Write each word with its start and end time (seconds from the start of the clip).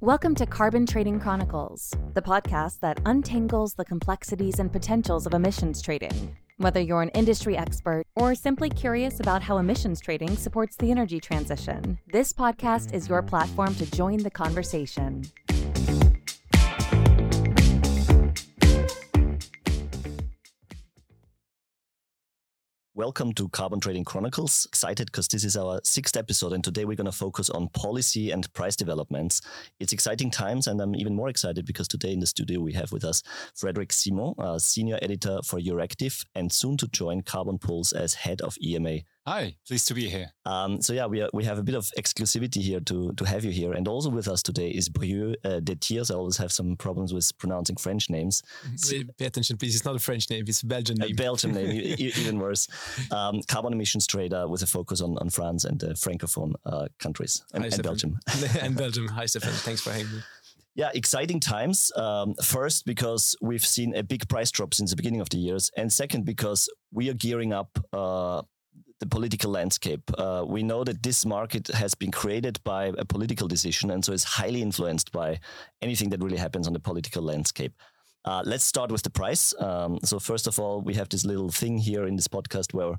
Welcome 0.00 0.36
to 0.36 0.46
Carbon 0.46 0.86
Trading 0.86 1.18
Chronicles, 1.18 1.92
the 2.14 2.22
podcast 2.22 2.78
that 2.82 3.02
untangles 3.04 3.74
the 3.74 3.84
complexities 3.84 4.60
and 4.60 4.70
potentials 4.70 5.26
of 5.26 5.34
emissions 5.34 5.82
trading. 5.82 6.36
Whether 6.58 6.80
you're 6.80 7.02
an 7.02 7.08
industry 7.08 7.56
expert 7.56 8.04
or 8.14 8.36
simply 8.36 8.70
curious 8.70 9.18
about 9.18 9.42
how 9.42 9.58
emissions 9.58 10.00
trading 10.00 10.36
supports 10.36 10.76
the 10.76 10.92
energy 10.92 11.18
transition, 11.18 11.98
this 12.12 12.32
podcast 12.32 12.94
is 12.94 13.08
your 13.08 13.22
platform 13.22 13.74
to 13.74 13.90
join 13.90 14.18
the 14.18 14.30
conversation. 14.30 15.24
Welcome 22.98 23.32
to 23.34 23.48
Carbon 23.50 23.78
Trading 23.78 24.02
Chronicles. 24.02 24.66
Excited 24.66 25.06
because 25.06 25.28
this 25.28 25.44
is 25.44 25.56
our 25.56 25.80
sixth 25.84 26.16
episode, 26.16 26.52
and 26.52 26.64
today 26.64 26.84
we're 26.84 26.96
going 26.96 27.04
to 27.04 27.12
focus 27.12 27.48
on 27.48 27.68
policy 27.68 28.32
and 28.32 28.52
price 28.54 28.74
developments. 28.74 29.40
It's 29.78 29.92
exciting 29.92 30.32
times, 30.32 30.66
and 30.66 30.80
I'm 30.80 30.96
even 30.96 31.14
more 31.14 31.28
excited 31.28 31.64
because 31.64 31.86
today 31.86 32.12
in 32.12 32.18
the 32.18 32.26
studio 32.26 32.58
we 32.58 32.72
have 32.72 32.90
with 32.90 33.04
us 33.04 33.22
Frédéric 33.54 33.92
Simon, 33.92 34.34
uh, 34.36 34.58
senior 34.58 34.98
editor 35.00 35.38
for 35.44 35.60
Euractiv, 35.60 36.26
and 36.34 36.52
soon 36.52 36.76
to 36.78 36.88
join 36.88 37.20
Carbon 37.20 37.58
Pulse 37.58 37.92
as 37.92 38.14
head 38.14 38.40
of 38.40 38.56
EMEA. 38.56 39.04
Hi, 39.28 39.54
pleased 39.66 39.86
to 39.88 39.94
be 39.94 40.08
here. 40.08 40.32
Um, 40.46 40.80
so 40.80 40.94
yeah, 40.94 41.04
we, 41.04 41.20
are, 41.20 41.28
we 41.34 41.44
have 41.44 41.58
a 41.58 41.62
bit 41.62 41.74
of 41.74 41.86
exclusivity 41.98 42.62
here 42.62 42.80
to, 42.80 43.12
to 43.12 43.24
have 43.26 43.44
you 43.44 43.50
here. 43.50 43.74
And 43.74 43.86
also 43.86 44.08
with 44.08 44.26
us 44.26 44.42
today 44.42 44.70
is 44.70 44.88
Brieuc 44.88 45.34
uh, 45.44 45.60
de 45.60 45.74
Thier. 45.74 46.02
I 46.10 46.14
always 46.14 46.38
have 46.38 46.50
some 46.50 46.76
problems 46.76 47.12
with 47.12 47.36
pronouncing 47.36 47.76
French 47.76 48.08
names. 48.08 48.42
Pay 49.18 49.26
attention, 49.26 49.58
please. 49.58 49.76
It's 49.76 49.84
not 49.84 49.96
a 49.96 49.98
French 49.98 50.30
name. 50.30 50.44
It's 50.48 50.62
a 50.62 50.66
Belgian 50.66 50.96
name. 50.96 51.10
A 51.10 51.12
Belgian 51.12 51.52
name, 51.52 51.94
even 51.98 52.38
worse. 52.38 52.68
Um, 53.10 53.42
carbon 53.48 53.74
emissions 53.74 54.06
trader 54.06 54.48
with 54.48 54.62
a 54.62 54.66
focus 54.66 55.02
on, 55.02 55.18
on 55.18 55.28
France 55.28 55.66
and 55.66 55.78
the 55.78 55.88
Francophone 55.88 56.54
uh, 56.64 56.88
countries 56.98 57.44
and, 57.52 57.64
Hi, 57.64 57.70
and 57.70 57.82
Belgium. 57.82 58.18
and 58.62 58.78
Belgium. 58.78 59.08
Hi, 59.08 59.26
Stefan. 59.26 59.52
Thanks 59.52 59.82
for 59.82 59.90
having 59.90 60.06
me. 60.06 60.22
Yeah, 60.74 60.88
exciting 60.94 61.40
times. 61.40 61.92
Um, 61.96 62.34
first, 62.42 62.86
because 62.86 63.36
we've 63.42 63.66
seen 63.66 63.94
a 63.94 64.02
big 64.02 64.26
price 64.30 64.50
drop 64.50 64.72
since 64.72 64.88
the 64.88 64.96
beginning 64.96 65.20
of 65.20 65.28
the 65.28 65.36
years, 65.36 65.70
and 65.76 65.92
second, 65.92 66.24
because 66.24 66.70
we 66.92 67.10
are 67.10 67.14
gearing 67.14 67.52
up 67.52 67.78
uh, 67.92 68.40
the 69.00 69.06
political 69.06 69.50
landscape. 69.50 70.02
Uh, 70.18 70.44
we 70.46 70.62
know 70.62 70.84
that 70.84 71.02
this 71.02 71.24
market 71.24 71.68
has 71.68 71.94
been 71.94 72.10
created 72.10 72.58
by 72.64 72.92
a 72.98 73.04
political 73.04 73.46
decision 73.46 73.90
and 73.90 74.04
so 74.04 74.12
is 74.12 74.24
highly 74.24 74.62
influenced 74.62 75.12
by 75.12 75.38
anything 75.82 76.10
that 76.10 76.22
really 76.22 76.36
happens 76.36 76.66
on 76.66 76.72
the 76.72 76.80
political 76.80 77.22
landscape. 77.22 77.72
Uh, 78.24 78.42
let's 78.44 78.64
start 78.64 78.90
with 78.90 79.02
the 79.02 79.10
price. 79.10 79.54
Um, 79.60 79.98
so 80.04 80.18
first 80.18 80.46
of 80.46 80.58
all, 80.58 80.80
we 80.82 80.94
have 80.94 81.08
this 81.08 81.24
little 81.24 81.50
thing 81.50 81.78
here 81.78 82.06
in 82.06 82.16
this 82.16 82.28
podcast 82.28 82.74
where, 82.74 82.94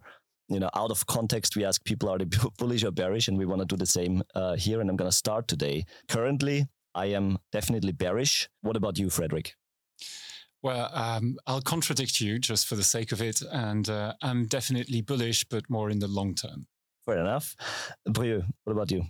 you 0.48 0.60
know, 0.60 0.70
out 0.76 0.92
of 0.92 1.06
context, 1.06 1.56
we 1.56 1.66
ask 1.66 1.84
people 1.84 2.10
are 2.10 2.18
they 2.18 2.26
bullish 2.58 2.84
or 2.84 2.92
bearish, 2.92 3.28
and 3.28 3.38
we 3.38 3.46
want 3.46 3.60
to 3.62 3.66
do 3.66 3.76
the 3.76 3.86
same 3.86 4.24
uh, 4.34 4.56
here. 4.56 4.82
And 4.82 4.90
I'm 4.90 4.96
going 4.96 5.12
to 5.12 5.16
start 5.16 5.48
today. 5.48 5.86
Currently, 6.08 6.68
I 6.96 7.08
am 7.08 7.38
definitely 7.52 7.92
bearish. 7.92 8.50
What 8.62 8.76
about 8.76 8.98
you, 8.98 9.08
Frédéric? 9.08 9.52
Well, 10.62 10.90
um, 10.94 11.38
I'll 11.48 11.62
contradict 11.62 12.20
you 12.20 12.38
just 12.38 12.68
for 12.68 12.76
the 12.76 12.84
sake 12.84 13.12
of 13.12 13.22
it, 13.22 13.42
and 13.52 13.90
uh, 13.90 14.14
I'm 14.22 14.46
definitely 14.46 15.02
bullish, 15.02 15.46
but 15.46 15.70
more 15.70 15.90
in 15.90 16.00
the 16.00 16.08
long 16.08 16.36
term. 16.36 16.68
Fair 17.06 17.20
enough. 17.20 17.56
Brieuc, 18.08 18.46
what 18.66 18.74
about 18.74 18.92
you? 18.92 19.04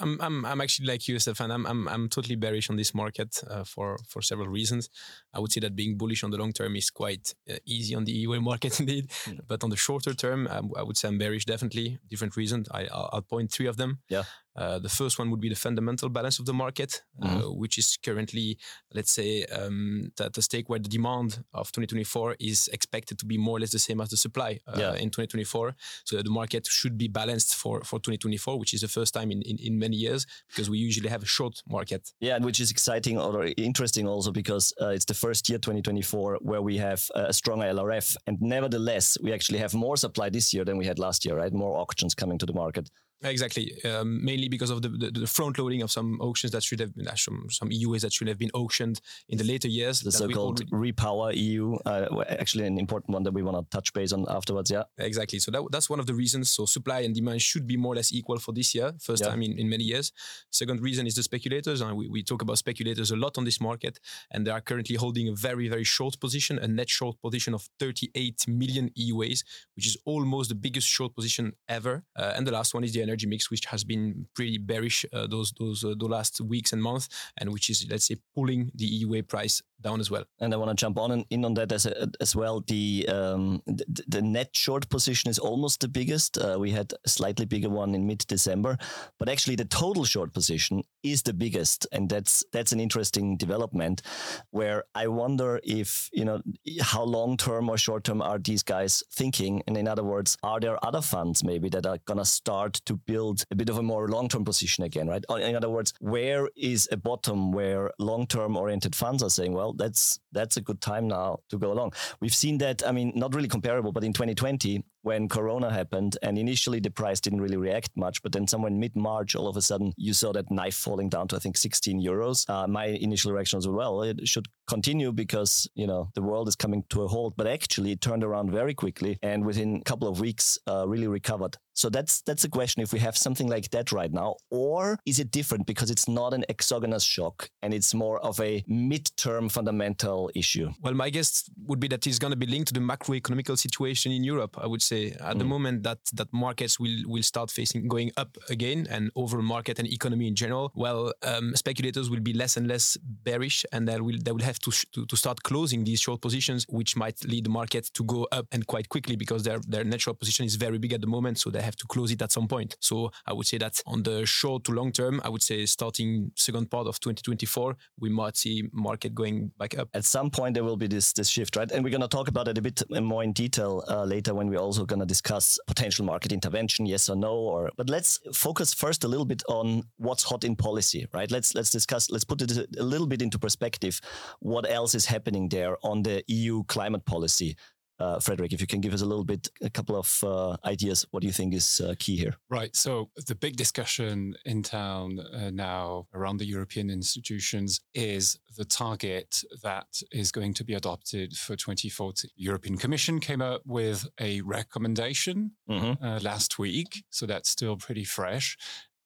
I'm, 0.00 0.20
I'm, 0.20 0.44
I'm 0.44 0.60
actually 0.60 0.86
like 0.86 1.06
you, 1.08 1.18
Stefan. 1.18 1.50
I'm, 1.50 1.66
I'm, 1.66 1.88
I'm 1.88 2.08
totally 2.08 2.36
bearish 2.36 2.70
on 2.70 2.76
this 2.76 2.94
market 2.94 3.40
uh, 3.48 3.64
for, 3.64 3.98
for 4.08 4.22
several 4.22 4.48
reasons. 4.48 4.88
I 5.32 5.40
would 5.40 5.52
say 5.52 5.60
that 5.60 5.76
being 5.76 5.96
bullish 5.96 6.24
on 6.24 6.30
the 6.30 6.38
long 6.38 6.52
term 6.52 6.74
is 6.76 6.90
quite 6.90 7.34
uh, 7.50 7.56
easy 7.66 7.94
on 7.94 8.04
the 8.04 8.26
EUA 8.26 8.42
market 8.50 8.80
indeed. 8.80 9.10
Mm. 9.26 9.40
But 9.46 9.62
on 9.62 9.70
the 9.70 9.76
shorter 9.76 10.14
term, 10.14 10.48
I, 10.48 10.60
I 10.80 10.82
would 10.82 10.96
say 10.96 11.08
I'm 11.08 11.18
bearish 11.18 11.44
definitely. 11.44 11.98
Different 12.08 12.36
reasons. 12.36 12.68
I, 12.70 12.86
I'll, 12.86 13.10
I'll 13.12 13.22
point 13.22 13.52
three 13.52 13.66
of 13.66 13.76
them. 13.76 14.00
Yeah. 14.08 14.24
Uh, 14.56 14.78
the 14.78 14.88
first 14.88 15.18
one 15.18 15.30
would 15.30 15.40
be 15.40 15.48
the 15.48 15.54
fundamental 15.54 16.08
balance 16.08 16.38
of 16.38 16.46
the 16.46 16.54
market, 16.54 17.02
uh, 17.22 17.26
mm-hmm. 17.26 17.58
which 17.58 17.78
is 17.78 17.98
currently, 18.04 18.56
let's 18.92 19.12
say, 19.12 19.44
um, 19.46 20.12
at 20.20 20.32
the 20.32 20.42
stake 20.42 20.68
where 20.68 20.78
the 20.78 20.88
demand 20.88 21.44
of 21.52 21.72
2024 21.72 22.36
is 22.38 22.68
expected 22.72 23.18
to 23.18 23.26
be 23.26 23.36
more 23.36 23.56
or 23.56 23.60
less 23.60 23.72
the 23.72 23.78
same 23.78 24.00
as 24.00 24.10
the 24.10 24.16
supply 24.16 24.60
uh, 24.68 24.76
yeah. 24.78 24.94
in 24.94 25.10
2024. 25.10 25.74
So 26.04 26.22
the 26.22 26.30
market 26.30 26.66
should 26.66 26.96
be 26.96 27.08
balanced 27.08 27.54
for, 27.56 27.80
for 27.82 27.98
2024, 27.98 28.58
which 28.58 28.74
is 28.74 28.82
the 28.82 28.88
first 28.88 29.12
time 29.14 29.30
in, 29.30 29.42
in, 29.42 29.58
in 29.58 29.78
many 29.78 29.96
years 29.96 30.26
because 30.48 30.70
we 30.70 30.78
usually 30.78 31.08
have 31.08 31.22
a 31.22 31.26
short 31.26 31.62
market. 31.68 32.12
Yeah, 32.20 32.38
which 32.38 32.60
is 32.60 32.70
exciting 32.70 33.18
or 33.18 33.46
interesting 33.56 34.06
also 34.06 34.30
because 34.30 34.72
uh, 34.80 34.88
it's 34.88 35.04
the 35.04 35.14
first 35.14 35.48
year 35.48 35.58
2024 35.58 36.38
where 36.42 36.62
we 36.62 36.76
have 36.78 37.08
a 37.14 37.32
stronger 37.32 37.66
LRF, 37.66 38.16
and 38.26 38.40
nevertheless 38.40 39.16
we 39.22 39.32
actually 39.32 39.58
have 39.58 39.74
more 39.74 39.96
supply 39.96 40.28
this 40.28 40.54
year 40.54 40.64
than 40.64 40.76
we 40.76 40.86
had 40.86 40.98
last 40.98 41.24
year, 41.24 41.36
right? 41.36 41.52
More 41.52 41.78
auctions 41.78 42.14
coming 42.14 42.38
to 42.38 42.46
the 42.46 42.52
market. 42.52 42.90
Exactly, 43.24 43.72
um, 43.84 44.22
mainly 44.24 44.48
because 44.48 44.70
of 44.70 44.82
the, 44.82 44.88
the, 44.88 45.10
the, 45.10 45.26
front 45.26 45.58
loading 45.58 45.80
of 45.80 45.90
some 45.90 46.20
auctions 46.20 46.52
that 46.52 46.62
should 46.62 46.78
have 46.78 46.94
been 46.94 47.08
uh, 47.08 47.14
some, 47.14 47.46
some 47.50 47.70
EUAs 47.70 48.02
that 48.02 48.12
should 48.12 48.28
have 48.28 48.38
been 48.38 48.50
auctioned 48.52 49.00
in 49.30 49.38
the 49.38 49.44
later 49.44 49.66
years. 49.66 50.00
The 50.00 50.12
so-called 50.12 50.70
Repower 50.70 51.34
EU, 51.34 51.76
uh, 51.86 52.22
actually 52.28 52.66
an 52.66 52.78
important 52.78 53.14
one 53.14 53.22
that 53.22 53.32
we 53.32 53.42
want 53.42 53.56
to 53.56 53.76
touch 53.76 53.94
base 53.94 54.12
on 54.12 54.26
afterwards. 54.28 54.70
Yeah, 54.70 54.82
exactly. 54.98 55.38
So 55.38 55.50
that, 55.52 55.62
that's 55.72 55.88
one 55.88 56.00
of 56.00 56.06
the 56.06 56.12
reasons. 56.12 56.50
So 56.50 56.66
supply 56.66 57.00
and 57.00 57.14
demand 57.14 57.40
should 57.40 57.66
be 57.66 57.78
more 57.78 57.94
or 57.94 57.96
less 57.96 58.12
equal 58.12 58.38
for 58.38 58.52
this 58.52 58.74
year, 58.74 58.92
first 59.00 59.22
yeah. 59.22 59.30
time 59.30 59.42
in, 59.42 59.58
in 59.58 59.70
many 59.70 59.84
years. 59.84 60.12
Second 60.50 60.82
reason 60.82 61.06
is 61.06 61.14
the 61.14 61.22
speculators, 61.22 61.80
and 61.80 61.96
we, 61.96 62.08
we 62.08 62.22
talk 62.22 62.42
about 62.42 62.58
speculators 62.58 63.10
a 63.10 63.16
lot 63.16 63.38
on 63.38 63.44
this 63.44 63.60
market, 63.60 63.98
and 64.30 64.46
they 64.46 64.50
are 64.50 64.60
currently 64.60 64.96
holding 64.96 65.28
a 65.28 65.34
very 65.34 65.68
very 65.68 65.84
short 65.84 66.20
position, 66.20 66.58
a 66.58 66.68
net 66.68 66.90
short 66.90 67.16
position 67.22 67.54
of 67.54 67.68
38 67.80 68.46
million 68.48 68.90
EUAs, 68.98 69.44
which 69.76 69.86
is 69.86 69.96
almost 70.04 70.50
the 70.50 70.54
biggest 70.54 70.86
short 70.86 71.14
position 71.14 71.52
ever. 71.68 72.04
Uh, 72.16 72.32
and 72.36 72.46
the 72.46 72.52
last 72.52 72.74
one 72.74 72.84
is 72.84 72.92
the 72.92 73.00
energy 73.00 73.13
energy 73.14 73.26
mix, 73.26 73.50
which 73.50 73.66
has 73.66 73.84
been 73.84 74.26
pretty 74.34 74.58
bearish 74.58 75.06
uh, 75.12 75.26
those 75.26 75.52
those 75.58 75.84
uh, 75.84 75.94
the 75.96 76.06
last 76.06 76.40
weeks 76.40 76.72
and 76.72 76.82
months, 76.82 77.08
and 77.38 77.52
which 77.52 77.70
is 77.70 77.86
let's 77.90 78.06
say 78.06 78.16
pulling 78.34 78.70
the 78.74 78.86
EUA 79.04 79.28
price 79.28 79.62
down 79.84 80.00
as 80.00 80.10
well. 80.10 80.24
And 80.40 80.52
I 80.52 80.56
want 80.56 80.70
to 80.70 80.74
jump 80.74 80.98
on 80.98 81.12
and 81.12 81.24
in 81.30 81.44
on 81.44 81.54
that 81.54 81.70
as 81.70 81.86
a, 81.86 82.08
as 82.20 82.34
well. 82.34 82.64
The, 82.66 83.06
um, 83.08 83.62
the, 83.66 84.04
the 84.08 84.22
net 84.22 84.50
short 84.52 84.88
position 84.88 85.30
is 85.30 85.38
almost 85.38 85.80
the 85.80 85.88
biggest. 85.88 86.38
Uh, 86.38 86.56
we 86.58 86.70
had 86.70 86.92
a 87.04 87.08
slightly 87.08 87.44
bigger 87.44 87.68
one 87.68 87.94
in 87.94 88.06
mid 88.06 88.18
December, 88.26 88.78
but 89.18 89.28
actually 89.28 89.56
the 89.56 89.64
total 89.66 90.04
short 90.04 90.32
position 90.32 90.82
is 91.02 91.22
the 91.22 91.34
biggest, 91.34 91.86
and 91.92 92.08
that's 92.08 92.42
that's 92.50 92.72
an 92.72 92.80
interesting 92.80 93.36
development. 93.36 94.02
Where 94.50 94.84
I 94.94 95.06
wonder 95.08 95.60
if 95.62 96.08
you 96.12 96.24
know 96.24 96.40
how 96.80 97.02
long 97.04 97.36
term 97.36 97.68
or 97.68 97.76
short 97.76 98.04
term 98.04 98.22
are 98.22 98.38
these 98.38 98.62
guys 98.62 99.02
thinking, 99.12 99.62
and 99.66 99.76
in 99.76 99.86
other 99.86 100.02
words, 100.02 100.36
are 100.42 100.58
there 100.58 100.82
other 100.84 101.02
funds 101.02 101.44
maybe 101.44 101.68
that 101.68 101.86
are 101.86 101.98
gonna 102.06 102.24
start 102.24 102.74
to 102.86 102.94
build 102.96 103.44
a 103.50 103.54
bit 103.54 103.68
of 103.68 103.78
a 103.78 103.82
more 103.82 104.08
long 104.08 104.28
term 104.28 104.44
position 104.44 104.84
again, 104.84 105.08
right? 105.08 105.24
In 105.40 105.54
other 105.54 105.68
words, 105.68 105.92
where 106.00 106.48
is 106.56 106.88
a 106.90 106.96
bottom 106.96 107.52
where 107.52 107.90
long 107.98 108.26
term 108.26 108.56
oriented 108.56 108.96
funds 108.96 109.22
are 109.22 109.30
saying, 109.30 109.52
well, 109.52 109.73
that's 109.76 110.20
that's 110.32 110.56
a 110.56 110.60
good 110.60 110.80
time 110.80 111.08
now 111.08 111.38
to 111.50 111.58
go 111.58 111.72
along. 111.72 111.92
We've 112.20 112.34
seen 112.34 112.58
that. 112.58 112.86
I 112.86 112.92
mean, 112.92 113.12
not 113.14 113.34
really 113.34 113.48
comparable, 113.48 113.92
but 113.92 114.04
in 114.04 114.12
2020 114.12 114.84
when 115.04 115.28
Corona 115.28 115.70
happened, 115.70 116.16
and 116.22 116.38
initially 116.38 116.80
the 116.80 116.90
price 116.90 117.20
didn't 117.20 117.40
really 117.40 117.58
react 117.58 117.90
much, 117.94 118.22
but 118.22 118.32
then 118.32 118.48
somewhere 118.48 118.70
in 118.70 118.80
mid 118.80 118.96
March, 118.96 119.36
all 119.36 119.48
of 119.48 119.56
a 119.56 119.62
sudden 119.62 119.92
you 119.96 120.14
saw 120.14 120.32
that 120.32 120.50
knife 120.50 120.74
falling 120.74 121.08
down 121.08 121.28
to 121.28 121.36
I 121.36 121.38
think 121.38 121.56
16 121.56 122.02
euros. 122.02 122.48
Uh, 122.48 122.66
my 122.66 122.86
initial 122.86 123.32
reaction 123.32 123.58
was, 123.58 123.68
well, 123.68 124.02
it 124.02 124.26
should 124.26 124.46
continue 124.66 125.12
because 125.12 125.68
you 125.74 125.86
know 125.86 126.10
the 126.14 126.22
world 126.22 126.48
is 126.48 126.56
coming 126.56 126.84
to 126.88 127.02
a 127.02 127.08
halt, 127.08 127.34
but 127.36 127.46
actually 127.46 127.92
it 127.92 128.00
turned 128.00 128.24
around 128.24 128.50
very 128.50 128.74
quickly, 128.74 129.18
and 129.22 129.44
within 129.44 129.76
a 129.76 129.84
couple 129.84 130.08
of 130.08 130.20
weeks, 130.20 130.58
uh, 130.68 130.88
really 130.88 131.06
recovered. 131.06 131.56
So 131.74 131.90
that's 131.90 132.22
that's 132.22 132.44
a 132.44 132.48
question 132.48 132.82
if 132.82 132.92
we 132.92 133.00
have 133.00 133.16
something 133.18 133.48
like 133.48 133.70
that 133.70 133.92
right 133.92 134.12
now, 134.12 134.36
or 134.50 134.98
is 135.04 135.18
it 135.18 135.30
different 135.30 135.66
because 135.66 135.90
it's 135.90 136.08
not 136.08 136.32
an 136.32 136.44
exogenous 136.48 137.02
shock 137.02 137.50
and 137.62 137.74
it's 137.74 137.92
more 137.92 138.20
of 138.20 138.40
a 138.40 138.64
mid-term 138.68 139.48
fundamental 139.48 140.30
issue? 140.34 140.70
Well, 140.80 140.94
my 140.94 141.10
guess 141.10 141.50
would 141.66 141.80
be 141.80 141.88
that 141.88 142.06
it's 142.06 142.20
going 142.20 142.30
to 142.30 142.36
be 142.36 142.46
linked 142.46 142.68
to 142.68 142.74
the 142.74 142.80
macroeconomical 142.80 143.58
situation 143.58 144.12
in 144.12 144.22
Europe. 144.22 144.56
I 144.56 144.66
would 144.66 144.82
say 144.82 144.93
say 144.94 145.04
at 145.30 145.34
mm. 145.34 145.38
the 145.38 145.44
moment 145.54 145.82
that 145.82 145.98
that 146.18 146.28
markets 146.32 146.78
will 146.82 146.98
will 147.12 147.26
start 147.32 147.50
facing 147.50 147.88
going 147.94 148.10
up 148.16 148.30
again 148.56 148.86
and 148.94 149.10
overall 149.22 149.42
market 149.56 149.78
and 149.78 149.86
economy 149.98 150.26
in 150.32 150.34
general 150.42 150.66
well 150.74 151.12
um, 151.30 151.54
speculators 151.64 152.06
will 152.10 152.24
be 152.30 152.34
less 152.42 152.56
and 152.58 152.66
less 152.68 152.96
bearish 153.28 153.58
and 153.72 153.88
they 153.88 154.00
will 154.00 154.18
they 154.24 154.32
will 154.32 154.48
have 154.50 154.58
to, 154.58 154.70
to, 154.92 155.06
to 155.06 155.16
start 155.16 155.42
closing 155.42 155.84
these 155.84 156.00
short 156.00 156.20
positions 156.20 156.66
which 156.68 156.96
might 156.96 157.18
lead 157.24 157.44
the 157.44 157.54
market 157.60 157.84
to 157.94 158.02
go 158.04 158.26
up 158.32 158.46
and 158.52 158.66
quite 158.66 158.88
quickly 158.88 159.16
because 159.16 159.42
their 159.42 159.58
their 159.74 159.84
natural 159.84 160.14
position 160.14 160.44
is 160.46 160.54
very 160.56 160.78
big 160.78 160.92
at 160.92 161.00
the 161.00 161.06
moment 161.16 161.38
so 161.38 161.50
they 161.50 161.62
have 161.62 161.76
to 161.76 161.86
close 161.86 162.10
it 162.10 162.22
at 162.22 162.32
some 162.32 162.48
point. 162.54 162.76
So 162.80 163.10
i 163.26 163.32
would 163.32 163.46
say 163.46 163.58
that 163.58 163.74
on 163.86 164.02
the 164.02 164.16
short 164.26 164.64
to 164.64 164.72
long 164.72 164.90
term 164.92 165.20
i 165.24 165.28
would 165.28 165.42
say 165.42 165.66
starting 165.66 166.10
second 166.36 166.70
part 166.70 166.86
of 166.86 167.00
2024 167.00 167.76
we 167.98 168.08
might 168.08 168.36
see 168.36 168.64
market 168.72 169.14
going 169.14 169.50
back 169.58 169.78
up. 169.78 169.88
At 169.94 170.04
some 170.04 170.30
point 170.30 170.54
there 170.54 170.64
will 170.64 170.76
be 170.76 170.86
this 170.86 171.12
this 171.12 171.28
shift 171.28 171.56
right? 171.56 171.70
And 171.72 171.82
we're 171.84 171.90
going 171.90 172.08
to 172.08 172.16
talk 172.18 172.28
about 172.28 172.48
it 172.48 172.58
a 172.58 172.62
bit 172.62 172.82
more 172.90 173.22
in 173.22 173.32
detail 173.32 173.84
uh, 173.88 174.04
later 174.04 174.34
when 174.34 174.48
we 174.48 174.56
also 174.56 174.83
going 174.86 175.00
to 175.00 175.06
discuss 175.06 175.58
potential 175.66 176.04
market 176.04 176.32
intervention, 176.32 176.86
yes 176.86 177.08
or 177.08 177.16
no. 177.16 177.32
Or 177.32 177.70
but 177.76 177.88
let's 177.88 178.20
focus 178.32 178.74
first 178.74 179.04
a 179.04 179.08
little 179.08 179.26
bit 179.26 179.42
on 179.48 179.82
what's 179.96 180.22
hot 180.22 180.44
in 180.44 180.56
policy, 180.56 181.06
right? 181.12 181.30
Let's 181.30 181.54
let's 181.54 181.70
discuss. 181.70 182.10
Let's 182.10 182.24
put 182.24 182.42
it 182.42 182.56
a 182.78 182.82
little 182.82 183.06
bit 183.06 183.22
into 183.22 183.38
perspective. 183.38 184.00
What 184.40 184.68
else 184.70 184.94
is 184.94 185.06
happening 185.06 185.48
there 185.48 185.76
on 185.82 186.02
the 186.02 186.22
EU 186.28 186.64
climate 186.64 187.04
policy? 187.04 187.56
Uh, 188.00 188.16
Frédéric, 188.18 188.52
if 188.52 188.60
you 188.60 188.66
can 188.66 188.80
give 188.80 188.92
us 188.92 189.02
a 189.02 189.06
little 189.06 189.24
bit, 189.24 189.48
a 189.62 189.70
couple 189.70 189.96
of 189.96 190.20
uh, 190.24 190.56
ideas, 190.64 191.06
what 191.10 191.20
do 191.20 191.26
you 191.26 191.32
think 191.32 191.54
is 191.54 191.80
uh, 191.80 191.94
key 191.98 192.16
here? 192.16 192.34
Right. 192.50 192.74
So 192.74 193.10
the 193.26 193.34
big 193.34 193.56
discussion 193.56 194.34
in 194.44 194.62
town 194.62 195.20
uh, 195.20 195.50
now 195.50 196.06
around 196.12 196.38
the 196.38 196.46
European 196.46 196.90
institutions 196.90 197.80
is 197.94 198.38
the 198.56 198.64
target 198.64 199.42
that 199.62 199.86
is 200.10 200.32
going 200.32 200.54
to 200.54 200.64
be 200.64 200.74
adopted 200.74 201.36
for 201.36 201.54
2040. 201.54 202.28
The 202.36 202.42
European 202.42 202.76
Commission 202.76 203.20
came 203.20 203.40
up 203.40 203.62
with 203.64 204.08
a 204.20 204.40
recommendation 204.42 205.52
Mm-hmm. 205.68 206.24
last 206.24 206.58
week, 206.58 207.04
so 207.10 207.24
that's 207.26 207.48
still 207.48 207.76
pretty 207.76 208.04
fresh. 208.04 208.56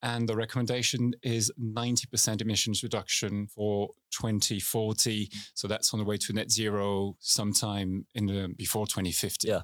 And 0.03 0.29
the 0.29 0.37
recommendation 0.37 1.13
is 1.23 1.51
90% 1.61 2.41
emissions 2.41 2.83
reduction 2.83 3.47
for 3.49 3.91
2040. 4.11 5.29
So 5.55 5.67
that's 5.67 5.93
on 5.93 5.99
the 5.99 6.05
way 6.05 6.17
to 6.19 6.33
net 6.33 6.51
zero 6.51 7.17
sometime 7.19 8.07
in 8.15 8.27
the, 8.27 8.55
before 8.57 8.87
2050. 8.87 9.49
Yeah. 9.49 9.63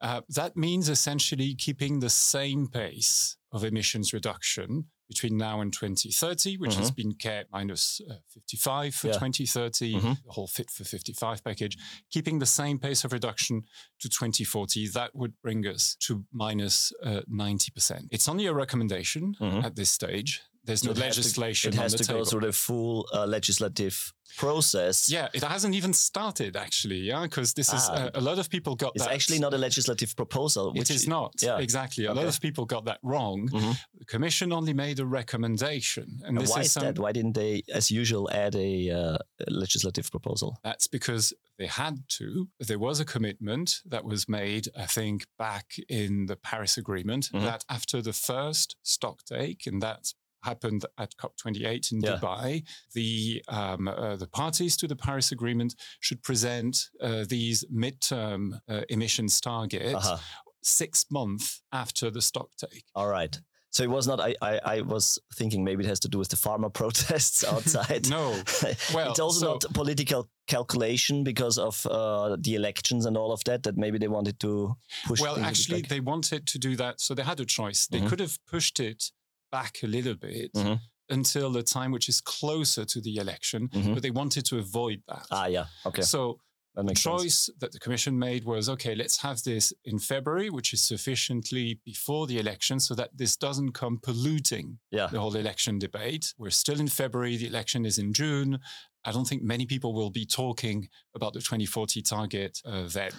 Uh, 0.00 0.22
that 0.30 0.56
means 0.56 0.88
essentially 0.88 1.54
keeping 1.54 2.00
the 2.00 2.10
same 2.10 2.66
pace 2.66 3.36
of 3.52 3.64
emissions 3.64 4.12
reduction 4.12 4.86
between 5.10 5.36
now 5.36 5.60
and 5.60 5.72
2030, 5.72 6.56
which 6.56 6.76
has 6.76 6.90
been 6.92 7.12
kept 7.12 7.50
minus, 7.52 8.00
uh, 8.08 8.14
55 8.32 8.94
for 8.94 9.08
Yeah. 9.08 9.14
2030, 9.18 9.94
Mhm. 9.96 10.22
the 10.24 10.30
whole 10.32 10.46
Fit 10.46 10.70
for 10.70 10.84
55 10.84 11.42
package, 11.42 11.76
keeping 12.10 12.38
the 12.38 12.46
same 12.46 12.78
pace 12.78 13.02
of 13.04 13.12
reduction 13.12 13.64
to 13.98 14.08
2040, 14.08 14.86
that 14.86 15.10
would 15.16 15.34
bring 15.42 15.66
us 15.66 15.96
to 16.06 16.24
minus 16.32 16.92
uh, 17.02 17.22
90%. 17.26 18.06
It's 18.12 18.28
only 18.28 18.46
a 18.46 18.54
recommendation 18.54 19.34
Mhm. 19.40 19.64
at 19.64 19.74
this 19.74 19.90
stage. 19.90 20.42
There's 20.70 20.84
no 20.84 20.92
It 20.92 20.98
has 20.98 21.16
to- 21.34 21.68
It 21.68 21.74
has 21.84 21.92
on 21.94 21.98
the 21.98 21.98
to 21.98 22.04
table. 22.08 22.20
go 22.20 22.24
through 22.30 22.44
the 22.50 22.52
full 22.68 22.96
uh, 23.12 23.26
legislative 23.36 23.96
process. 24.36 25.10
yeah, 25.10 25.28
it 25.38 25.42
hasn't 25.42 25.74
even 25.80 25.92
started 25.92 26.52
actually. 26.66 27.00
Yeah, 27.10 27.22
because 27.28 27.50
this 27.60 27.68
is 27.78 27.84
Ah. 27.88 27.94
uh, 27.94 28.10
a 28.22 28.24
lot 28.28 28.38
of 28.42 28.46
people 28.54 28.72
got 28.84 28.92
It's 28.94 29.04
that. 29.04 29.12
actually 29.16 29.40
not 29.46 29.52
a 29.58 29.60
legislative 29.68 30.10
proposal. 30.22 30.64
It 30.74 30.78
which 30.80 30.90
is 30.98 31.04
not 31.16 31.30
yeah. 31.42 31.58
exactly. 31.66 32.04
A 32.06 32.14
lot 32.20 32.26
of 32.32 32.36
people 32.46 32.64
got 32.74 32.84
that 32.90 33.00
wrong. 33.02 33.38
Mhm. 33.48 33.74
The 34.02 34.04
Commission 34.14 34.52
only 34.58 34.72
made 34.84 34.98
a 35.00 35.06
recommendation, 35.20 36.06
and 36.24 36.36
And 36.36 36.40
this 36.42 36.50
why 36.50 36.60
is 36.60 36.66
is 36.66 36.72
some- 36.72 36.84
that? 36.84 36.98
Why 36.98 37.12
didn't 37.12 37.34
they, 37.42 37.62
as 37.80 37.90
usual, 37.90 38.24
add 38.44 38.54
a 38.54 38.90
uh, 38.90 39.18
legislative 39.48 40.10
proposal? 40.10 40.50
That's 40.62 40.86
because 40.86 41.24
they 41.58 41.66
had 41.66 41.96
to. 42.18 42.48
There 42.70 42.78
was 42.78 43.00
a 43.00 43.04
commitment 43.04 43.68
that 43.84 44.04
was 44.04 44.28
made, 44.28 44.64
I 44.76 44.86
think, 44.86 45.26
back 45.38 45.66
in 45.88 46.26
the 46.26 46.36
Paris 46.36 46.76
Agreement 46.78 47.24
Mhm. 47.32 47.42
that 47.48 47.64
after 47.68 48.00
the 48.02 48.12
first 48.12 48.76
stock 48.82 49.24
take, 49.24 49.66
and 49.66 49.82
that 49.82 50.14
happened 50.42 50.84
at 50.98 51.14
COP28 51.16 51.92
in 51.92 52.00
Yeah. 52.00 52.18
Dubai, 52.18 52.62
the 52.94 53.42
um, 53.48 53.88
uh, 53.88 54.16
the 54.16 54.26
parties 54.26 54.76
to 54.78 54.86
the 54.86 54.96
Paris 54.96 55.32
Agreement 55.32 55.74
should 56.00 56.22
present 56.22 56.88
uh, 57.00 57.24
these 57.28 57.64
midterm 57.72 58.60
uh, 58.68 58.82
emissions 58.88 59.40
targets 59.40 59.94
Uh-huh. 59.94 60.18
six 60.62 61.06
months 61.10 61.62
after 61.72 62.10
the 62.10 62.22
stock 62.22 62.48
take. 62.56 62.84
All 62.94 63.08
right. 63.08 63.38
So 63.72 63.84
it 63.84 63.90
was 63.90 64.06
not. 64.08 64.18
I, 64.28 64.34
I 64.42 64.54
I 64.76 64.80
was 64.80 65.16
thinking 65.38 65.62
maybe 65.62 65.84
it 65.84 65.88
has 65.88 66.00
to 66.00 66.08
do 66.08 66.18
with 66.18 66.28
the 66.28 66.36
farmer 66.36 66.70
protests 66.80 67.44
outside. 67.44 68.08
No. 68.10 68.24
Well, 68.94 69.10
it's 69.10 69.20
also 69.20 69.40
so- 69.40 69.52
not 69.52 69.62
political 69.74 70.28
calculation 70.48 71.22
because 71.24 71.56
of 71.68 71.86
uh, 71.86 72.36
the 72.46 72.54
elections 72.56 73.06
and 73.06 73.16
all 73.16 73.30
of 73.32 73.40
that. 73.44 73.62
That 73.62 73.76
maybe 73.76 73.98
they 73.98 74.08
wanted 74.08 74.36
to 74.40 74.74
push. 75.06 75.20
Well, 75.20 75.36
things 75.36 75.46
a 75.46 75.50
bit 75.50 75.50
actually, 75.50 75.82
they 75.82 76.00
wanted 76.00 76.42
to 76.52 76.58
do 76.58 76.74
that, 76.82 77.00
so 77.00 77.14
they 77.14 77.22
had 77.22 77.38
a 77.40 77.44
choice. 77.58 77.86
They 77.86 78.00
Mhm. 78.00 78.08
could 78.08 78.20
have 78.20 78.36
pushed 78.54 78.80
it 78.80 79.12
back 79.50 79.82
a 79.82 79.86
little 79.86 80.14
bit 80.14 80.52
Mhm. 80.54 80.80
until 81.08 81.50
the 81.50 81.62
time 81.62 81.90
which 81.92 82.08
is 82.08 82.20
closer 82.20 82.84
to 82.84 83.00
the 83.00 83.16
election, 83.16 83.68
Mhm. 83.68 83.94
but 83.94 84.02
they 84.02 84.10
wanted 84.12 84.44
to 84.46 84.58
avoid 84.58 85.02
that. 85.08 85.26
ah 85.30 85.46
yeah 85.46 85.66
okay 85.84 86.02
So 86.02 86.38
the 86.76 86.84
makes 86.84 87.02
sense. 87.02 87.22
choice 87.22 87.50
that 87.58 87.72
the 87.72 87.80
commission 87.80 88.16
made 88.18 88.44
was 88.44 88.68
okay, 88.68 88.94
let's 88.94 89.18
have 89.18 89.42
this 89.42 89.72
in 89.84 89.98
February, 89.98 90.50
which 90.50 90.72
is 90.72 90.80
sufficiently 90.82 91.80
before 91.84 92.28
the 92.28 92.38
election 92.38 92.78
so 92.78 92.94
that 92.94 93.10
this 93.16 93.36
doesn't 93.36 93.72
come 93.72 93.98
polluting 94.00 94.78
Yeah. 94.92 95.08
the 95.08 95.18
whole 95.20 95.34
election 95.34 95.78
debate. 95.80 96.32
We're 96.38 96.50
still 96.50 96.78
in 96.78 96.86
February, 96.88 97.36
the 97.36 97.48
election 97.48 97.84
is 97.84 97.98
in 97.98 98.12
June. 98.12 98.60
I 99.04 99.12
don't 99.12 99.26
think 99.26 99.42
many 99.42 99.66
people 99.66 99.94
will 99.94 100.10
be 100.10 100.26
talking 100.26 100.88
about 101.14 101.32
the 101.32 101.40
2040 101.40 102.02
target 102.02 102.60
uh, 102.64 102.86
then. 102.88 103.10